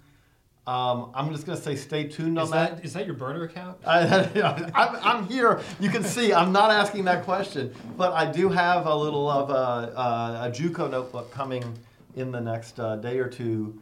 Um, 0.65 1.11
I'm 1.13 1.29
just 1.33 1.45
going 1.45 1.57
to 1.57 1.63
say 1.63 1.75
stay 1.75 2.05
tuned 2.05 2.37
on 2.37 2.45
Is 2.45 2.51
that 2.51 2.85
is 2.85 2.93
that 2.93 3.05
your 3.05 3.15
burner 3.15 3.43
account? 3.43 3.79
I, 3.85 4.29
I'm, 4.75 4.95
I'm 5.01 5.27
here. 5.27 5.61
You 5.79 5.89
can 5.89 6.03
see 6.03 6.31
I'm 6.31 6.51
not 6.53 6.71
asking 6.71 7.05
that 7.05 7.25
question, 7.25 7.73
but 7.97 8.13
I 8.13 8.31
do 8.31 8.49
have 8.49 8.85
a 8.85 8.95
little 8.95 9.27
of 9.27 9.49
a, 9.49 9.53
a, 9.53 10.47
a 10.47 10.51
JUCO 10.51 10.89
notebook 10.91 11.31
coming 11.31 11.63
in 12.15 12.31
the 12.31 12.39
next 12.39 12.79
uh, 12.79 12.97
day 12.97 13.17
or 13.17 13.27
two, 13.27 13.81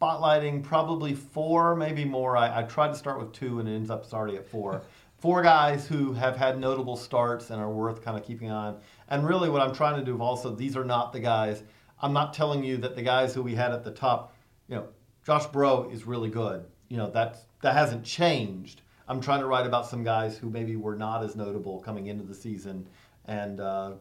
spotlighting 0.00 0.64
probably 0.64 1.14
four, 1.14 1.76
maybe 1.76 2.04
more. 2.04 2.36
I, 2.36 2.60
I 2.60 2.62
tried 2.62 2.88
to 2.88 2.96
start 2.96 3.18
with 3.20 3.32
two, 3.32 3.60
and 3.60 3.68
it 3.68 3.74
ends 3.74 3.90
up 3.90 4.04
starting 4.04 4.36
at 4.36 4.48
four. 4.48 4.82
Four 5.18 5.42
guys 5.42 5.86
who 5.86 6.12
have 6.12 6.36
had 6.36 6.58
notable 6.58 6.96
starts 6.96 7.50
and 7.50 7.60
are 7.60 7.70
worth 7.70 8.04
kind 8.04 8.18
of 8.18 8.24
keeping 8.24 8.50
on. 8.50 8.78
And 9.08 9.26
really, 9.26 9.48
what 9.48 9.62
I'm 9.62 9.74
trying 9.74 9.98
to 9.98 10.04
do 10.04 10.20
also, 10.20 10.54
these 10.54 10.76
are 10.76 10.84
not 10.84 11.12
the 11.12 11.20
guys. 11.20 11.62
I'm 12.00 12.12
not 12.12 12.34
telling 12.34 12.62
you 12.62 12.76
that 12.78 12.96
the 12.96 13.02
guys 13.02 13.34
who 13.34 13.42
we 13.42 13.54
had 13.54 13.72
at 13.72 13.82
the 13.82 13.90
top, 13.90 14.34
you 14.68 14.76
know, 14.76 14.88
Josh 15.24 15.46
Bro 15.46 15.90
is 15.90 16.06
really 16.06 16.28
good. 16.28 16.66
You 16.88 16.98
know, 16.98 17.10
that's 17.10 17.40
that 17.62 17.74
hasn't 17.74 18.04
changed. 18.04 18.82
I'm 19.08 19.20
trying 19.20 19.40
to 19.40 19.46
write 19.46 19.66
about 19.66 19.86
some 19.86 20.04
guys 20.04 20.36
who 20.36 20.50
maybe 20.50 20.76
were 20.76 20.96
not 20.96 21.24
as 21.24 21.34
notable 21.34 21.80
coming 21.80 22.08
into 22.08 22.24
the 22.24 22.34
season, 22.34 22.86
and 23.26 23.60
uh, 23.60 23.94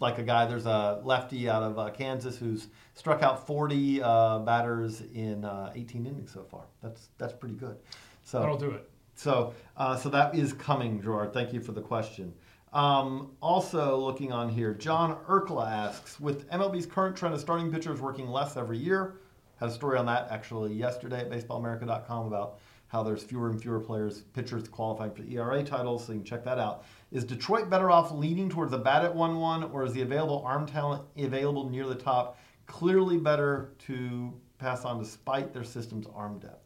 like 0.00 0.18
a 0.18 0.22
guy. 0.22 0.46
There's 0.46 0.66
a 0.66 1.00
lefty 1.04 1.48
out 1.48 1.62
of 1.62 1.78
uh, 1.78 1.90
Kansas 1.90 2.36
who's 2.36 2.68
struck 2.94 3.22
out 3.22 3.46
40 3.46 4.02
uh, 4.02 4.38
batters 4.40 5.02
in 5.14 5.44
uh, 5.44 5.72
18 5.74 6.06
innings 6.06 6.32
so 6.32 6.44
far. 6.44 6.64
That's 6.82 7.08
that's 7.18 7.32
pretty 7.32 7.54
good. 7.54 7.76
So 8.22 8.40
That'll 8.40 8.58
do 8.58 8.70
it. 8.70 8.90
So, 9.20 9.52
uh, 9.76 9.96
so 9.96 10.08
that 10.08 10.34
is 10.34 10.54
coming, 10.54 11.02
Gerard. 11.02 11.34
Thank 11.34 11.52
you 11.52 11.60
for 11.60 11.72
the 11.72 11.82
question. 11.82 12.32
Um, 12.72 13.32
also, 13.42 13.98
looking 13.98 14.32
on 14.32 14.48
here, 14.48 14.72
John 14.72 15.18
Urkla 15.28 15.70
asks, 15.70 16.18
with 16.18 16.48
MLB's 16.48 16.86
current 16.86 17.16
trend 17.16 17.34
of 17.34 17.40
starting 17.40 17.70
pitchers 17.70 18.00
working 18.00 18.28
less 18.28 18.56
every 18.56 18.78
year, 18.78 19.16
had 19.56 19.68
a 19.68 19.72
story 19.72 19.98
on 19.98 20.06
that 20.06 20.28
actually 20.30 20.72
yesterday 20.72 21.20
at 21.20 21.30
BaseballAmerica.com 21.30 22.28
about 22.28 22.60
how 22.88 23.02
there's 23.02 23.22
fewer 23.22 23.50
and 23.50 23.60
fewer 23.60 23.78
players, 23.78 24.22
pitchers 24.32 24.66
qualifying 24.68 25.12
for 25.12 25.22
ERA 25.24 25.62
titles. 25.62 26.06
So 26.06 26.12
you 26.12 26.20
can 26.20 26.26
check 26.26 26.42
that 26.44 26.58
out. 26.58 26.84
Is 27.12 27.24
Detroit 27.24 27.68
better 27.68 27.90
off 27.90 28.12
leaning 28.12 28.48
towards 28.48 28.72
a 28.72 28.78
bat 28.78 29.04
at 29.04 29.14
one-one, 29.14 29.64
or 29.64 29.84
is 29.84 29.92
the 29.92 30.00
available 30.00 30.42
arm 30.46 30.66
talent 30.66 31.02
available 31.18 31.68
near 31.68 31.86
the 31.86 31.94
top 31.94 32.38
clearly 32.66 33.18
better 33.18 33.74
to 33.86 34.32
pass 34.56 34.86
on 34.86 34.98
despite 34.98 35.52
their 35.52 35.64
system's 35.64 36.06
arm 36.14 36.38
depth? 36.38 36.59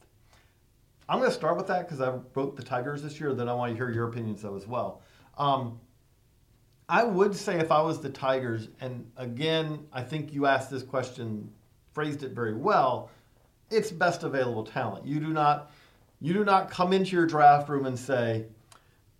I'm 1.08 1.18
going 1.18 1.30
to 1.30 1.36
start 1.36 1.56
with 1.56 1.66
that 1.66 1.86
because 1.86 2.00
I 2.00 2.18
wrote 2.34 2.56
the 2.56 2.62
Tigers 2.62 3.02
this 3.02 3.20
year. 3.20 3.34
Then 3.34 3.48
I 3.48 3.54
want 3.54 3.72
to 3.72 3.76
hear 3.76 3.90
your 3.90 4.08
opinions 4.08 4.42
though 4.42 4.56
as 4.56 4.66
well. 4.66 5.02
Um, 5.36 5.80
I 6.88 7.04
would 7.04 7.34
say 7.34 7.58
if 7.58 7.72
I 7.72 7.80
was 7.80 8.00
the 8.00 8.10
Tigers, 8.10 8.68
and 8.80 9.10
again, 9.16 9.86
I 9.92 10.02
think 10.02 10.32
you 10.32 10.46
asked 10.46 10.70
this 10.70 10.82
question, 10.82 11.50
phrased 11.92 12.22
it 12.22 12.32
very 12.32 12.54
well. 12.54 13.10
It's 13.70 13.90
best 13.90 14.22
available 14.22 14.64
talent. 14.64 15.06
You 15.06 15.20
do 15.20 15.28
not, 15.28 15.70
you 16.20 16.34
do 16.34 16.44
not 16.44 16.70
come 16.70 16.92
into 16.92 17.16
your 17.16 17.26
draft 17.26 17.68
room 17.68 17.86
and 17.86 17.98
say, 17.98 18.46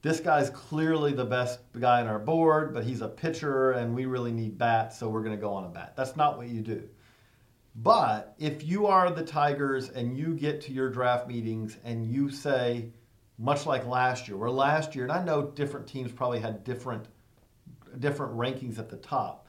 "This 0.03 0.20
guy's 0.20 0.51
clearly 0.51 1.12
the 1.12 1.25
best 1.25 1.61
guy 1.81 2.03
on 2.03 2.07
our 2.07 2.18
board, 2.18 2.75
but 2.75 2.85
he's 2.85 3.01
a 3.01 3.09
pitcher, 3.09 3.73
and 3.73 3.94
we 3.94 4.05
really 4.05 4.33
need 4.33 4.59
bats, 4.59 4.99
so 4.99 5.09
we're 5.09 5.23
going 5.23 5.37
to 5.37 5.40
go 5.40 5.53
on 5.55 5.64
a 5.64 5.68
bat." 5.68 5.94
That's 5.97 6.16
not 6.16 6.37
what 6.37 6.49
you 6.49 6.61
do. 6.61 6.87
But 7.75 8.35
if 8.39 8.65
you 8.65 8.87
are 8.87 9.11
the 9.11 9.25
Tigers 9.25 9.89
and 9.91 10.17
you 10.17 10.35
get 10.35 10.61
to 10.63 10.73
your 10.73 10.91
draft 10.91 11.27
meetings 11.27 11.77
and 11.85 12.07
you 12.07 12.31
say, 12.31 12.91
much 13.39 13.67
like 13.67 13.85
last 13.87 14.29
year, 14.29 14.37
where 14.37 14.51
last 14.51 14.95
year, 14.95 15.05
and 15.05 15.13
I 15.13 15.25
know 15.25 15.51
different 15.51 15.87
teams 15.87 16.13
probably 16.13 16.39
had 16.39 16.63
different 16.65 17.07
different 17.99 18.37
rankings 18.37 18.79
at 18.79 18.89
the 18.89 18.97
top. 18.97 19.47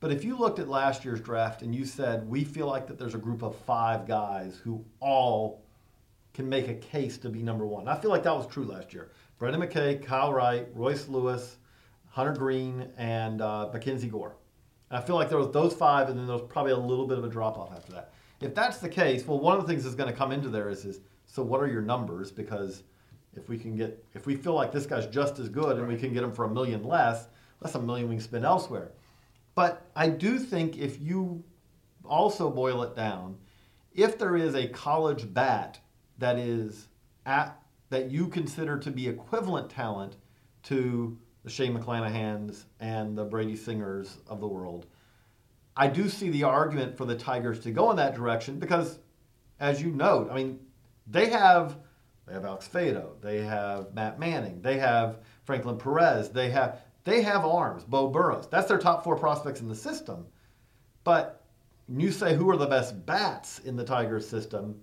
But 0.00 0.12
if 0.12 0.22
you 0.22 0.36
looked 0.36 0.58
at 0.58 0.68
last 0.68 1.04
year's 1.04 1.20
draft 1.20 1.62
and 1.62 1.74
you 1.74 1.86
said, 1.86 2.28
we 2.28 2.44
feel 2.44 2.66
like 2.66 2.86
that 2.88 2.98
there's 2.98 3.14
a 3.14 3.18
group 3.18 3.42
of 3.42 3.56
five 3.56 4.06
guys 4.06 4.60
who 4.62 4.84
all 5.00 5.62
can 6.34 6.46
make 6.48 6.68
a 6.68 6.74
case 6.74 7.16
to 7.18 7.30
be 7.30 7.42
number 7.42 7.66
one. 7.66 7.88
I 7.88 7.96
feel 7.96 8.10
like 8.10 8.22
that 8.24 8.36
was 8.36 8.46
true 8.46 8.64
last 8.64 8.92
year. 8.92 9.10
Brendan 9.38 9.62
McKay, 9.62 10.04
Kyle 10.04 10.32
Wright, 10.32 10.68
Royce 10.74 11.08
Lewis, 11.08 11.56
Hunter 12.10 12.34
Greene, 12.34 12.90
and 12.98 13.40
uh, 13.40 13.70
MacKenzie 13.72 14.10
Gore. 14.10 14.36
I 14.90 15.00
feel 15.00 15.16
like 15.16 15.28
there 15.28 15.38
was 15.38 15.50
those 15.50 15.74
five, 15.74 16.08
and 16.08 16.18
then 16.18 16.26
there 16.26 16.36
was 16.36 16.46
probably 16.48 16.72
a 16.72 16.78
little 16.78 17.06
bit 17.06 17.18
of 17.18 17.24
a 17.24 17.28
drop 17.28 17.58
off 17.58 17.72
after 17.72 17.92
that. 17.92 18.12
If 18.40 18.54
that's 18.54 18.78
the 18.78 18.88
case, 18.88 19.26
well, 19.26 19.38
one 19.38 19.56
of 19.56 19.62
the 19.62 19.68
things 19.68 19.82
that's 19.82 19.96
going 19.96 20.10
to 20.10 20.16
come 20.16 20.30
into 20.30 20.48
there 20.48 20.68
is, 20.68 20.84
is 20.84 21.00
so 21.24 21.42
what 21.42 21.60
are 21.60 21.66
your 21.66 21.82
numbers? 21.82 22.30
Because 22.30 22.82
if 23.34 23.48
we 23.48 23.58
can 23.58 23.76
get, 23.76 24.04
if 24.14 24.26
we 24.26 24.36
feel 24.36 24.54
like 24.54 24.72
this 24.72 24.86
guy's 24.86 25.06
just 25.06 25.38
as 25.38 25.48
good 25.48 25.78
and 25.78 25.88
we 25.88 25.96
can 25.96 26.12
get 26.12 26.22
him 26.22 26.32
for 26.32 26.44
a 26.44 26.50
million 26.50 26.84
less, 26.84 27.26
that's 27.60 27.74
a 27.74 27.80
million 27.80 28.08
we 28.08 28.16
can 28.16 28.24
spend 28.24 28.44
elsewhere. 28.44 28.92
But 29.54 29.90
I 29.96 30.08
do 30.08 30.38
think 30.38 30.76
if 30.76 31.00
you 31.00 31.42
also 32.04 32.50
boil 32.50 32.82
it 32.82 32.94
down, 32.94 33.38
if 33.94 34.18
there 34.18 34.36
is 34.36 34.54
a 34.54 34.68
college 34.68 35.32
bat 35.32 35.80
that 36.18 36.38
is 36.38 36.88
at 37.24 37.60
that 37.88 38.10
you 38.10 38.28
consider 38.28 38.78
to 38.78 38.90
be 38.90 39.08
equivalent 39.08 39.70
talent 39.70 40.16
to 40.64 41.16
the 41.46 41.52
Shane 41.52 41.78
McClanahans 41.78 42.64
and 42.80 43.16
the 43.16 43.24
Brady 43.24 43.54
Singers 43.54 44.18
of 44.26 44.40
the 44.40 44.48
world, 44.48 44.84
I 45.76 45.86
do 45.86 46.08
see 46.08 46.28
the 46.28 46.42
argument 46.42 46.96
for 46.96 47.04
the 47.04 47.14
Tigers 47.14 47.60
to 47.60 47.70
go 47.70 47.88
in 47.92 47.96
that 47.98 48.16
direction 48.16 48.58
because, 48.58 48.98
as 49.60 49.80
you 49.80 49.90
note, 49.90 50.28
I 50.28 50.34
mean, 50.34 50.58
they 51.06 51.26
have 51.26 51.76
they 52.26 52.32
have 52.32 52.44
Alex 52.44 52.68
Faedo, 52.68 53.20
they 53.20 53.42
have 53.42 53.94
Matt 53.94 54.18
Manning, 54.18 54.60
they 54.60 54.76
have 54.78 55.20
Franklin 55.44 55.78
Perez, 55.78 56.30
they 56.30 56.50
have 56.50 56.80
they 57.04 57.22
have 57.22 57.44
arms, 57.44 57.84
Beau 57.84 58.08
Burrows. 58.08 58.48
That's 58.50 58.66
their 58.66 58.78
top 58.78 59.04
four 59.04 59.16
prospects 59.16 59.60
in 59.60 59.68
the 59.68 59.76
system. 59.76 60.26
But 61.04 61.44
you 61.88 62.10
say 62.10 62.34
who 62.34 62.50
are 62.50 62.56
the 62.56 62.66
best 62.66 63.06
bats 63.06 63.60
in 63.60 63.76
the 63.76 63.84
Tigers 63.84 64.28
system, 64.28 64.80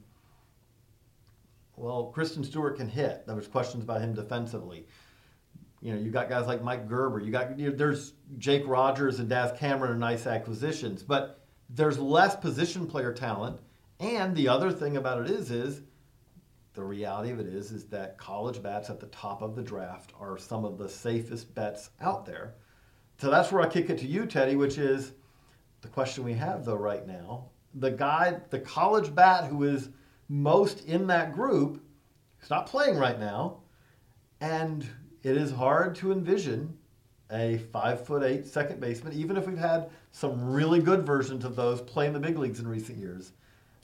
well, 1.76 2.13
Christin 2.15 2.45
Stewart 2.45 2.78
can 2.78 2.88
hit. 2.88 3.28
There 3.28 3.36
was 3.36 3.49
questions 3.49 3.84
about 3.84 3.99
him 3.99 4.13
defensively. 4.13 4.88
You 5.83 5.93
know, 5.93 5.99
you 5.99 6.11
got 6.11 6.29
guys 6.29 6.47
like 6.47 6.63
Mike 6.63 6.87
Gerber. 6.87 7.19
You 7.19 7.29
got 7.29 7.59
you 7.59 7.69
know, 7.69 7.75
there's 7.75 8.13
Jake 8.37 8.63
Rogers 8.65 9.19
and 9.19 9.27
Daz 9.27 9.51
Cameron 9.59 9.91
are 9.91 9.97
nice 9.97 10.25
acquisitions, 10.25 11.03
but 11.03 11.45
there's 11.69 11.99
less 11.99 12.37
position 12.37 12.87
player 12.87 13.11
talent. 13.11 13.59
And 13.99 14.33
the 14.33 14.47
other 14.47 14.71
thing 14.71 14.95
about 14.95 15.21
it 15.21 15.29
is, 15.29 15.51
is 15.51 15.81
the 16.73 16.83
reality 16.83 17.31
of 17.31 17.39
it 17.41 17.47
is 17.47 17.71
is 17.71 17.83
that 17.87 18.17
college 18.17 18.63
bats 18.63 18.89
at 18.89 19.01
the 19.01 19.07
top 19.07 19.41
of 19.41 19.57
the 19.57 19.61
draft 19.61 20.13
are 20.17 20.37
some 20.37 20.63
of 20.63 20.77
the 20.77 20.87
safest 20.87 21.53
bets 21.53 21.89
out 21.99 22.25
there. 22.25 22.55
So 23.17 23.29
that's 23.29 23.51
where 23.51 23.61
I 23.61 23.67
kick 23.67 23.89
it 23.89 23.97
to 23.99 24.07
you, 24.07 24.25
Teddy, 24.25 24.55
which 24.55 24.77
is 24.77 25.11
the 25.81 25.89
question 25.89 26.23
we 26.23 26.33
have 26.33 26.63
though 26.63 26.75
right 26.75 27.05
now. 27.05 27.49
The 27.73 27.91
guy, 27.91 28.37
the 28.51 28.59
college 28.59 29.13
bat 29.13 29.49
who 29.49 29.63
is 29.63 29.89
most 30.29 30.85
in 30.85 31.07
that 31.07 31.33
group, 31.33 31.83
is 32.41 32.49
not 32.49 32.67
playing 32.67 32.97
right 32.97 33.19
now, 33.19 33.57
and 34.39 34.87
it 35.23 35.38
is 35.38 35.51
hard 35.51 35.95
to 35.95 36.12
envision 36.12 36.77
a 37.31 37.57
five 37.71 38.05
foot 38.05 38.23
eight 38.23 38.45
second 38.45 38.79
baseman, 38.79 39.13
even 39.13 39.38
if 39.38 39.47
we've 39.47 39.57
had 39.57 39.89
some 40.12 40.51
really 40.53 40.79
good 40.81 41.05
versions 41.05 41.43
of 41.45 41.55
those 41.55 41.81
play 41.81 42.05
in 42.05 42.13
the 42.13 42.19
big 42.19 42.38
leagues 42.38 42.59
in 42.59 42.67
recent 42.67 42.97
years. 42.97 43.31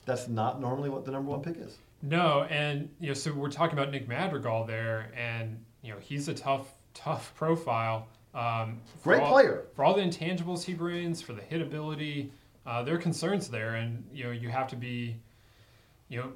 That's 0.05 0.27
not 0.27 0.59
normally 0.61 0.89
what 0.89 1.05
the 1.05 1.11
number 1.11 1.31
one 1.31 1.41
pick 1.41 1.57
is. 1.57 1.77
No, 2.01 2.43
and 2.49 2.89
you 2.99 3.07
know, 3.07 3.13
so 3.13 3.33
we're 3.33 3.49
talking 3.49 3.77
about 3.77 3.91
Nick 3.91 4.07
Madrigal 4.07 4.65
there, 4.65 5.11
and 5.15 5.63
you 5.81 5.91
know, 5.93 5.99
he's 5.99 6.27
a 6.27 6.33
tough, 6.33 6.67
tough 6.93 7.33
profile. 7.35 8.07
Um, 8.33 8.79
for 9.01 9.15
Great 9.15 9.21
all- 9.23 9.31
player. 9.31 9.65
for 9.75 9.83
all 9.83 9.95
the 9.95 10.01
intangibles 10.03 10.63
he 10.63 10.73
brings, 10.73 11.21
for 11.21 11.33
the 11.33 11.41
hit 11.41 11.61
ability. 11.61 12.31
Uh, 12.65 12.83
there 12.83 12.93
are 12.95 12.99
concerns 12.99 13.47
there, 13.49 13.75
and 13.75 14.03
you 14.13 14.23
know, 14.25 14.31
you 14.31 14.49
have 14.49 14.67
to 14.67 14.75
be. 14.75 15.15
You 16.09 16.19
know, 16.19 16.31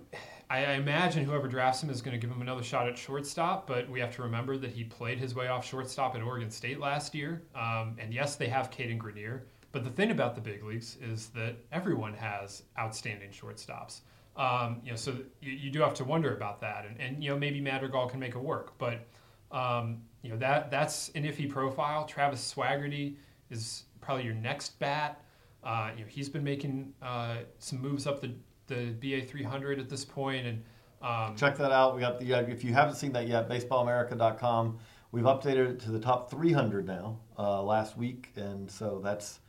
I, 0.49 0.65
I 0.65 0.73
imagine 0.73 1.25
whoever 1.25 1.47
drafts 1.47 1.83
him 1.83 1.89
is 1.89 2.01
going 2.01 2.13
to 2.13 2.17
give 2.17 2.33
him 2.33 2.41
another 2.41 2.63
shot 2.63 2.87
at 2.87 2.97
shortstop, 2.97 3.67
but 3.67 3.89
we 3.89 3.99
have 3.99 4.15
to 4.15 4.21
remember 4.23 4.57
that 4.57 4.71
he 4.71 4.83
played 4.83 5.19
his 5.19 5.35
way 5.35 5.47
off 5.47 5.65
shortstop 5.65 6.15
at 6.15 6.21
Oregon 6.21 6.51
State 6.51 6.79
last 6.79 7.15
year. 7.15 7.43
Um, 7.55 7.95
and 7.99 8.13
yes, 8.13 8.35
they 8.35 8.47
have 8.47 8.71
Cadyn 8.71 8.97
Grenier, 8.97 9.45
but 9.71 9.83
the 9.83 9.89
thing 9.89 10.11
about 10.11 10.35
the 10.35 10.41
big 10.41 10.63
leagues 10.63 10.97
is 11.01 11.29
that 11.29 11.55
everyone 11.71 12.13
has 12.13 12.63
outstanding 12.77 13.31
shortstops. 13.31 14.01
Um, 14.35 14.81
you 14.83 14.91
know, 14.91 14.95
so 14.95 15.15
you, 15.41 15.51
you 15.51 15.69
do 15.69 15.81
have 15.81 15.93
to 15.95 16.03
wonder 16.03 16.35
about 16.35 16.59
that, 16.61 16.85
and, 16.85 16.99
and 16.99 17.23
you 17.23 17.29
know 17.29 17.37
maybe 17.37 17.61
Madrigal 17.61 18.07
can 18.07 18.19
make 18.19 18.35
it 18.35 18.41
work, 18.41 18.77
but 18.79 19.05
um, 19.51 20.01
you 20.23 20.31
know 20.31 20.37
that 20.37 20.71
that's 20.71 21.09
an 21.09 21.23
iffy 21.23 21.47
profile. 21.47 22.05
Travis 22.05 22.53
Swaggerty 22.53 23.15
is 23.51 23.83
probably 24.01 24.25
your 24.25 24.33
next 24.33 24.79
bat. 24.79 25.23
Uh, 25.63 25.91
you 25.95 26.03
know 26.03 26.09
he's 26.09 26.29
been 26.29 26.43
making 26.43 26.93
uh, 27.01 27.37
some 27.59 27.79
moves 27.79 28.07
up 28.07 28.21
the 28.21 28.33
the 28.67 28.91
BA 28.91 29.25
300 29.25 29.79
at 29.79 29.89
this 29.89 30.05
point, 30.05 30.45
and 30.47 30.63
um, 31.01 31.35
Check 31.35 31.57
that 31.57 31.71
out. 31.71 31.95
We 31.95 32.01
got 32.01 32.19
the 32.19 32.31
if 32.49 32.63
you 32.63 32.73
haven't 32.73 32.95
seen 32.95 33.11
that 33.13 33.27
yet, 33.27 33.49
baseballamerica.com. 33.49 34.79
We've 35.11 35.25
updated 35.25 35.71
it 35.71 35.79
to 35.81 35.91
the 35.91 35.99
top 35.99 36.31
300 36.31 36.87
now 36.87 37.19
uh, 37.37 37.61
last 37.61 37.97
week, 37.97 38.29
and 38.35 38.69
so 38.71 38.99
that's 39.03 39.39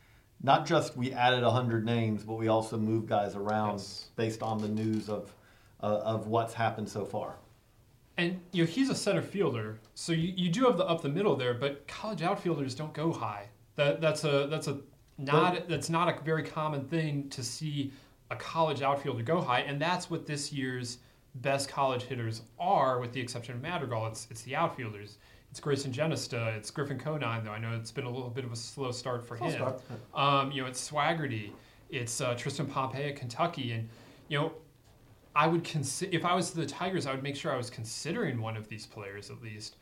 not 0.43 0.67
just 0.67 0.97
we 0.97 1.13
added 1.13 1.43
100 1.43 1.85
names, 1.87 2.23
but 2.25 2.35
we 2.35 2.49
also 2.49 2.77
moved 2.77 3.09
guys 3.09 3.35
around 3.37 3.75
Yes. 3.75 4.11
based 4.17 4.43
on 4.43 4.59
the 4.59 4.69
news 4.69 5.09
of 5.09 5.35
uh, 5.81 6.01
of 6.05 6.27
what's 6.27 6.53
happened 6.55 6.89
so 6.89 7.05
far. 7.05 7.37
And 8.17 8.41
you 8.53 8.65
know 8.65 8.71
he's 8.71 8.91
a 8.91 8.95
center 8.95 9.23
fielder, 9.23 9.79
so 9.95 10.13
you, 10.13 10.33
you 10.37 10.51
do 10.51 10.65
have 10.65 10.77
the 10.77 10.85
up 10.85 11.03
the 11.03 11.09
middle 11.09 11.35
there, 11.37 11.55
but 11.55 11.87
college 11.89 12.23
outfielders 12.23 12.75
don't 12.75 12.93
go 12.93 13.13
high. 13.13 13.49
That 13.77 14.01
that's 14.01 14.25
a 14.25 14.47
that's 14.51 14.67
a 14.69 14.81
not 15.19 15.69
that's 15.69 15.89
not 15.89 16.09
a 16.09 16.23
very 16.25 16.43
common 16.43 16.85
thing 16.89 17.29
to 17.31 17.43
see 17.43 17.93
a 18.35 18.37
college 18.39 18.83
outfielder 18.83 19.23
go 19.23 19.41
high, 19.41 19.61
and 19.61 19.81
that's 19.81 20.11
what 20.11 20.27
this 20.27 20.53
year's 20.53 20.99
best 21.37 21.69
college 21.69 22.03
hitters 22.03 22.43
are, 22.59 23.01
with 23.01 23.13
the 23.13 23.21
exception 23.21 23.55
of 23.55 23.63
Madrigal. 23.63 24.07
It's 24.07 24.27
it's 24.31 24.43
the 24.43 24.55
outfielders. 24.57 25.19
It's 25.51 25.61
Greyson 25.61 25.93
Jenista. 25.93 26.57
It's 26.57 26.71
Griffin 26.71 26.99
Conine, 26.99 27.45
though 27.45 27.53
I 27.53 27.59
know 27.59 27.75
it's 27.77 27.93
been 27.93 28.07
a 28.07 28.11
little 28.11 28.31
bit 28.31 28.45
of 28.45 28.53
a 28.53 28.57
slow 28.57 28.91
start 28.91 29.27
for 29.27 29.37
Slow 29.37 29.47
him. 29.47 29.53
start. 29.53 29.83
Um, 30.15 30.51
you 30.51 30.63
know, 30.63 30.69
it's 30.69 30.91
Swaggerty. 30.91 31.51
It's 31.91 32.21
uh, 32.21 32.35
Tristan 32.35 32.67
Pompey 32.67 33.05
at 33.05 33.17
Kentucky, 33.17 33.71
and 33.73 33.89
you 34.29 34.39
know, 34.39 34.53
I 35.37 35.47
would 35.47 35.65
consider 35.65 36.15
if 36.17 36.25
I 36.25 36.35
was 36.35 36.51
the 36.51 36.67
Tigers, 36.67 37.07
I 37.07 37.13
would 37.13 37.23
make 37.23 37.37
sure 37.37 37.53
I 37.53 37.57
was 37.57 37.71
considering 37.71 38.41
one 38.41 38.57
of 38.57 38.69
these 38.69 38.87
players 38.87 39.31
at 39.31 39.41
least. 39.43 39.77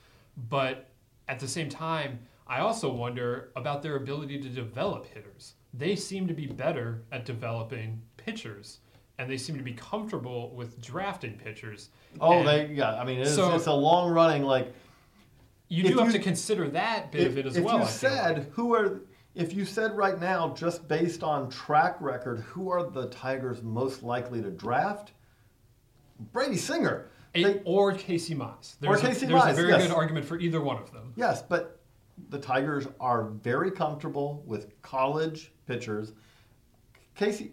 But 0.49 0.91
at 1.29 1.39
the 1.39 1.49
same 1.49 1.69
time, 1.69 2.19
I 2.47 2.61
also 2.61 2.93
wonder 2.93 3.51
about 3.57 3.83
their 3.83 3.97
ability 3.97 4.41
to 4.41 4.49
develop 4.49 5.07
hitters. 5.07 5.55
They 5.75 5.97
seem 5.97 6.27
to 6.29 6.35
be 6.35 6.47
better 6.47 7.03
at 7.13 7.25
developing 7.25 8.03
pitchers, 8.25 8.79
and 9.19 9.29
they 9.31 9.37
seem 9.37 9.57
to 9.57 9.63
be 9.63 9.73
comfortable 9.75 10.51
with 10.55 10.81
drafting 10.81 11.35
pitchers. 11.37 11.91
Oh, 12.21 12.39
And 12.39 12.49
they 12.49 12.67
yeah. 12.75 12.95
I 12.95 13.05
mean, 13.05 13.21
it's, 13.21 13.35
So- 13.35 13.55
it's 13.55 13.67
a 13.67 13.73
long 13.73 14.11
running 14.11 14.43
like. 14.45 14.73
you 15.69 15.83
do 15.85 15.99
have 15.99 16.09
you- 16.09 16.13
to 16.13 16.19
consider 16.19 16.69
that 16.69 17.11
bit 17.13 17.27
of 17.27 17.39
it 17.39 17.47
as 17.47 17.57
if 17.57 17.65
well. 17.65 17.79
you 17.79 17.83
I 17.85 17.87
said 17.87 18.39
like. 18.39 18.51
who 18.53 18.75
are, 18.75 19.01
if 19.35 19.55
you 19.55 19.65
said 19.65 19.97
right 19.97 20.21
now, 20.21 20.53
just 20.55 20.87
based 20.89 21.23
on 21.23 21.49
track 21.51 21.97
record, 22.01 22.41
who 22.41 22.69
are 22.71 22.89
the 22.91 23.07
Tigers 23.09 23.63
most 23.63 24.03
likely 24.03 24.43
to 24.43 24.51
draft? 24.51 25.13
Brady 26.33 26.57
Singer. 26.57 27.09
A- 27.35 27.43
They- 27.43 27.63
or 27.65 27.95
Casey 27.95 28.35
Mize. 28.35 28.75
Or 28.77 28.97
There's, 28.97 29.01
Casey 29.01 29.25
a, 29.25 29.29
there's 29.31 29.43
Mize, 29.43 29.51
a 29.53 29.55
very 29.55 29.69
yes. 29.71 29.87
good 29.87 29.95
argument 29.97 30.27
for 30.27 30.39
either 30.39 30.61
one 30.61 30.77
of 30.77 30.93
them. 30.93 31.15
yes, 31.17 31.41
but 31.43 31.81
the 32.29 32.39
Tigers 32.39 32.87
are 33.01 33.25
very 33.25 33.71
comfortable 33.71 34.43
with 34.47 34.81
college 34.83 35.51
pitchers. 35.67 36.13
Casey, 37.15 37.53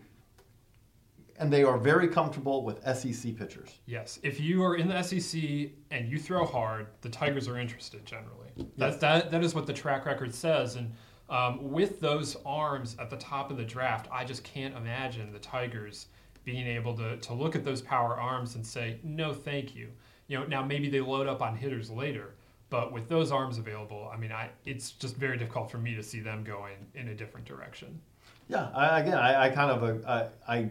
and 1.39 1.52
they 1.52 1.63
are 1.63 1.78
very 1.78 2.08
comfortable 2.08 2.63
with 2.63 2.84
SEC 2.95 3.36
pitchers. 3.36 3.80
Yes, 3.86 4.19
if 4.23 4.39
you 4.39 4.63
are 4.63 4.75
in 4.75 4.88
the 4.88 5.02
SEC 5.02 5.41
and 5.89 6.08
you 6.08 6.19
throw 6.19 6.45
hard, 6.45 6.88
the 7.02 7.10
Tigers 7.10 7.47
are 7.47 7.58
interested 7.58 8.06
generally. 8.06 8.49
Yes. 8.56 8.67
That, 8.78 8.99
that, 8.99 9.32
that 9.32 9.43
is 9.43 9.56
what 9.56 9.65
the 9.65 9.73
track 9.73 10.06
record 10.06 10.36
says. 10.36 10.75
And 10.75 10.93
um, 11.30 11.71
with 11.71 12.02
those 12.02 12.36
arms 12.45 12.97
at 12.99 13.10
the 13.10 13.15
top 13.15 13.52
of 13.52 13.58
the 13.58 13.63
draft, 13.63 14.08
I 14.12 14.25
just 14.25 14.43
can't 14.43 14.75
imagine 14.75 15.32
the 15.32 15.39
Tigers 15.39 16.08
being 16.43 16.67
able 16.67 16.93
to, 16.95 17.17
to 17.17 17.34
look 17.34 17.56
at 17.56 17.63
those 17.63 17.82
power 17.82 18.19
arms 18.19 18.56
and 18.56 18.65
say, 18.65 18.99
no, 19.04 19.34
thank 19.34 19.75
you. 19.75 19.89
You 20.28 20.39
know, 20.39 20.45
now 20.45 20.63
maybe 20.63 20.89
they 20.89 20.99
load 20.99 21.28
up 21.28 21.41
on 21.41 21.56
hitters 21.56 21.89
later, 21.89 22.36
but 22.69 22.91
with 22.91 23.08
those 23.08 23.32
arms 23.32 23.58
available, 23.58 24.12
I 24.13 24.17
mean, 24.17 24.32
I, 24.32 24.49
it's 24.65 24.91
just 24.91 25.15
very 25.15 25.38
difficult 25.38 25.71
for 25.71 25.78
me 25.78 25.95
to 25.95 26.04
see 26.04 26.19
them 26.19 26.43
going 26.43 26.75
in 26.95 27.08
a 27.08 27.15
different 27.15 27.45
direction. 27.45 27.99
Yeah, 28.47 28.69
I, 28.73 28.99
again, 28.99 29.17
I, 29.17 29.45
I 29.45 29.49
kind 29.49 29.71
of 29.71 30.06
uh, 30.06 30.28
I, 30.47 30.56
I 30.56 30.69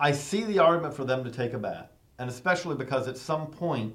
I 0.00 0.12
see 0.12 0.44
the 0.44 0.60
argument 0.60 0.94
for 0.94 1.04
them 1.04 1.24
to 1.24 1.30
take 1.30 1.52
a 1.54 1.58
bat, 1.58 1.92
and 2.18 2.30
especially 2.30 2.76
because 2.76 3.08
at 3.08 3.16
some 3.16 3.48
point, 3.48 3.94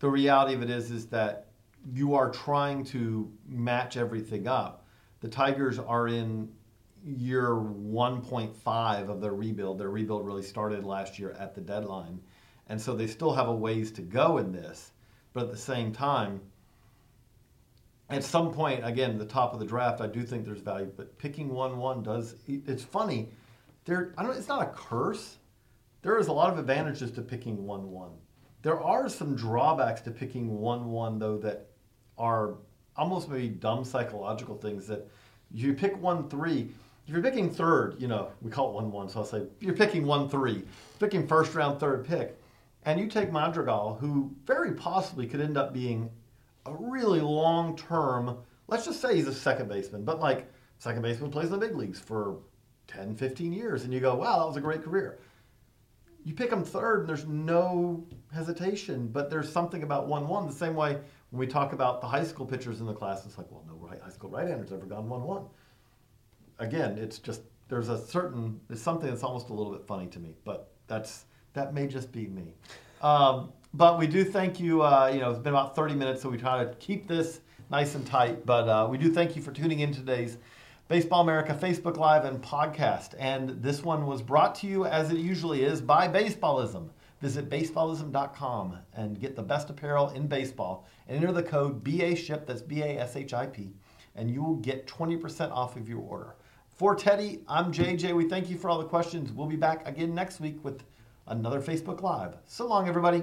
the 0.00 0.10
reality 0.10 0.54
of 0.54 0.62
it 0.62 0.70
is 0.70 0.90
is 0.90 1.06
that 1.06 1.46
you 1.92 2.14
are 2.14 2.30
trying 2.30 2.84
to 2.84 3.30
match 3.48 3.96
everything 3.96 4.46
up. 4.46 4.86
The 5.20 5.28
Tigers 5.28 5.78
are 5.78 6.08
in 6.08 6.50
year 7.04 7.50
1.5 7.50 9.08
of 9.08 9.20
their 9.20 9.34
rebuild. 9.34 9.78
Their 9.78 9.90
rebuild 9.90 10.26
really 10.26 10.42
started 10.42 10.84
last 10.84 11.18
year 11.18 11.32
at 11.38 11.54
the 11.54 11.60
deadline, 11.60 12.20
and 12.68 12.80
so 12.80 12.94
they 12.94 13.06
still 13.06 13.32
have 13.32 13.48
a 13.48 13.54
ways 13.54 13.90
to 13.92 14.02
go 14.02 14.38
in 14.38 14.52
this. 14.52 14.92
But 15.32 15.44
at 15.44 15.50
the 15.50 15.56
same 15.56 15.92
time, 15.92 16.40
at 18.10 18.22
some 18.22 18.52
point, 18.52 18.86
again, 18.86 19.16
the 19.16 19.24
top 19.24 19.54
of 19.54 19.58
the 19.58 19.64
draft, 19.64 20.02
I 20.02 20.06
do 20.06 20.22
think 20.22 20.44
there's 20.44 20.60
value, 20.60 20.92
but 20.94 21.16
picking 21.18 21.48
one 21.48 21.78
one 21.78 22.02
does. 22.02 22.34
It's 22.46 22.84
funny. 22.84 23.30
There, 23.84 24.14
I 24.16 24.22
don't. 24.22 24.36
It's 24.36 24.48
not 24.48 24.62
a 24.62 24.72
curse. 24.72 25.38
There 26.02 26.18
is 26.18 26.28
a 26.28 26.32
lot 26.32 26.52
of 26.52 26.58
advantages 26.58 27.10
to 27.12 27.22
picking 27.22 27.66
one 27.66 27.90
one. 27.90 28.12
There 28.62 28.80
are 28.80 29.08
some 29.08 29.34
drawbacks 29.34 30.00
to 30.02 30.10
picking 30.10 30.60
one 30.60 30.90
one 30.90 31.18
though 31.18 31.38
that 31.38 31.68
are 32.18 32.54
almost 32.96 33.28
maybe 33.28 33.48
dumb 33.48 33.84
psychological 33.84 34.56
things 34.56 34.86
that 34.86 35.08
you 35.52 35.74
pick 35.74 36.00
one 36.00 36.28
three. 36.28 36.68
If 37.06 37.12
you're 37.12 37.22
picking 37.22 37.50
third, 37.50 37.96
you 37.98 38.06
know 38.06 38.30
we 38.40 38.50
call 38.50 38.70
it 38.70 38.74
one 38.74 38.92
one, 38.92 39.08
so 39.08 39.20
I'll 39.20 39.26
say 39.26 39.42
you're 39.60 39.74
picking 39.74 40.06
one 40.06 40.28
three, 40.28 40.62
picking 41.00 41.26
first 41.26 41.54
round 41.54 41.80
third 41.80 42.06
pick, 42.06 42.40
and 42.84 43.00
you 43.00 43.08
take 43.08 43.32
Madrigal, 43.32 43.96
who 44.00 44.30
very 44.44 44.72
possibly 44.72 45.26
could 45.26 45.40
end 45.40 45.56
up 45.56 45.72
being 45.72 46.08
a 46.66 46.74
really 46.74 47.20
long 47.20 47.76
term, 47.76 48.38
let's 48.68 48.84
just 48.84 49.00
say 49.00 49.16
he's 49.16 49.26
a 49.26 49.34
second 49.34 49.68
baseman, 49.68 50.04
but 50.04 50.20
like 50.20 50.46
second 50.78 51.02
baseman 51.02 51.32
plays 51.32 51.46
in 51.46 51.52
the 51.52 51.58
big 51.58 51.76
leagues 51.76 51.98
for 51.98 52.36
10, 52.88 53.16
15 53.16 53.52
years, 53.52 53.84
and 53.84 53.92
you 53.92 54.00
go, 54.00 54.14
wow, 54.14 54.38
that 54.38 54.46
was 54.46 54.56
a 54.56 54.60
great 54.60 54.82
career. 54.82 55.18
You 56.24 56.34
pick 56.34 56.50
them 56.50 56.64
third, 56.64 57.00
and 57.00 57.08
there's 57.08 57.26
no 57.26 58.06
hesitation, 58.32 59.08
but 59.08 59.30
there's 59.30 59.50
something 59.50 59.82
about 59.82 60.06
1 60.06 60.28
1. 60.28 60.46
The 60.46 60.52
same 60.52 60.74
way 60.74 60.98
when 61.30 61.40
we 61.40 61.46
talk 61.46 61.72
about 61.72 62.00
the 62.00 62.06
high 62.06 62.24
school 62.24 62.46
pitchers 62.46 62.80
in 62.80 62.86
the 62.86 62.92
class, 62.92 63.26
it's 63.26 63.38
like, 63.38 63.50
well, 63.50 63.64
no 63.66 63.74
right, 63.74 64.00
high 64.00 64.10
school 64.10 64.30
right 64.30 64.46
hander's 64.46 64.72
ever 64.72 64.86
gone 64.86 65.08
1 65.08 65.22
1. 65.22 65.44
Again, 66.58 66.98
it's 66.98 67.18
just, 67.18 67.42
there's 67.68 67.88
a 67.88 67.98
certain, 68.06 68.60
there's 68.68 68.82
something 68.82 69.08
that's 69.08 69.24
almost 69.24 69.48
a 69.48 69.52
little 69.52 69.72
bit 69.72 69.86
funny 69.86 70.06
to 70.08 70.20
me, 70.20 70.36
but 70.44 70.70
that's, 70.86 71.24
that 71.54 71.74
may 71.74 71.86
just 71.86 72.12
be 72.12 72.26
me. 72.26 72.54
Um, 73.00 73.52
but 73.74 73.98
we 73.98 74.06
do 74.06 74.24
thank 74.24 74.60
you. 74.60 74.82
Uh, 74.82 75.10
you 75.12 75.20
know, 75.20 75.30
it's 75.30 75.38
been 75.38 75.54
about 75.54 75.74
30 75.74 75.94
minutes, 75.94 76.22
so 76.22 76.28
we 76.28 76.36
try 76.36 76.62
to 76.62 76.74
keep 76.74 77.08
this 77.08 77.40
nice 77.70 77.94
and 77.94 78.06
tight. 78.06 78.44
But 78.44 78.68
uh, 78.68 78.86
we 78.88 78.98
do 78.98 79.10
thank 79.10 79.34
you 79.34 79.42
for 79.42 79.50
tuning 79.50 79.80
in 79.80 79.92
today's 79.92 80.36
Baseball 80.88 81.22
America 81.22 81.54
Facebook 81.54 81.96
Live 81.96 82.24
and 82.24 82.42
podcast. 82.42 83.14
And 83.18 83.50
this 83.62 83.82
one 83.82 84.06
was 84.06 84.20
brought 84.20 84.54
to 84.56 84.66
you, 84.66 84.84
as 84.84 85.10
it 85.10 85.18
usually 85.18 85.62
is, 85.62 85.80
by 85.80 86.08
Baseballism. 86.08 86.88
Visit 87.20 87.48
baseballism.com 87.48 88.78
and 88.94 89.20
get 89.20 89.36
the 89.36 89.42
best 89.42 89.70
apparel 89.70 90.10
in 90.10 90.26
baseball. 90.26 90.86
And 91.06 91.16
enter 91.16 91.32
the 91.32 91.42
code 91.42 91.84
BASHIP, 91.84 92.46
that's 92.46 92.62
B 92.62 92.82
A 92.82 92.98
S 92.98 93.16
H 93.16 93.32
I 93.32 93.46
P, 93.46 93.70
and 94.16 94.30
you 94.30 94.42
will 94.42 94.56
get 94.56 94.88
20% 94.88 95.52
off 95.52 95.76
of 95.76 95.88
your 95.88 96.00
order. 96.00 96.34
For 96.68 96.96
Teddy, 96.96 97.42
I'm 97.46 97.72
JJ. 97.72 98.14
We 98.16 98.28
thank 98.28 98.50
you 98.50 98.58
for 98.58 98.68
all 98.68 98.78
the 98.78 98.84
questions. 98.84 99.32
We'll 99.32 99.46
be 99.46 99.56
back 99.56 99.86
again 99.86 100.14
next 100.14 100.40
week 100.40 100.64
with 100.64 100.82
another 101.28 101.60
Facebook 101.60 102.02
Live. 102.02 102.36
So 102.44 102.66
long, 102.66 102.88
everybody. 102.88 103.22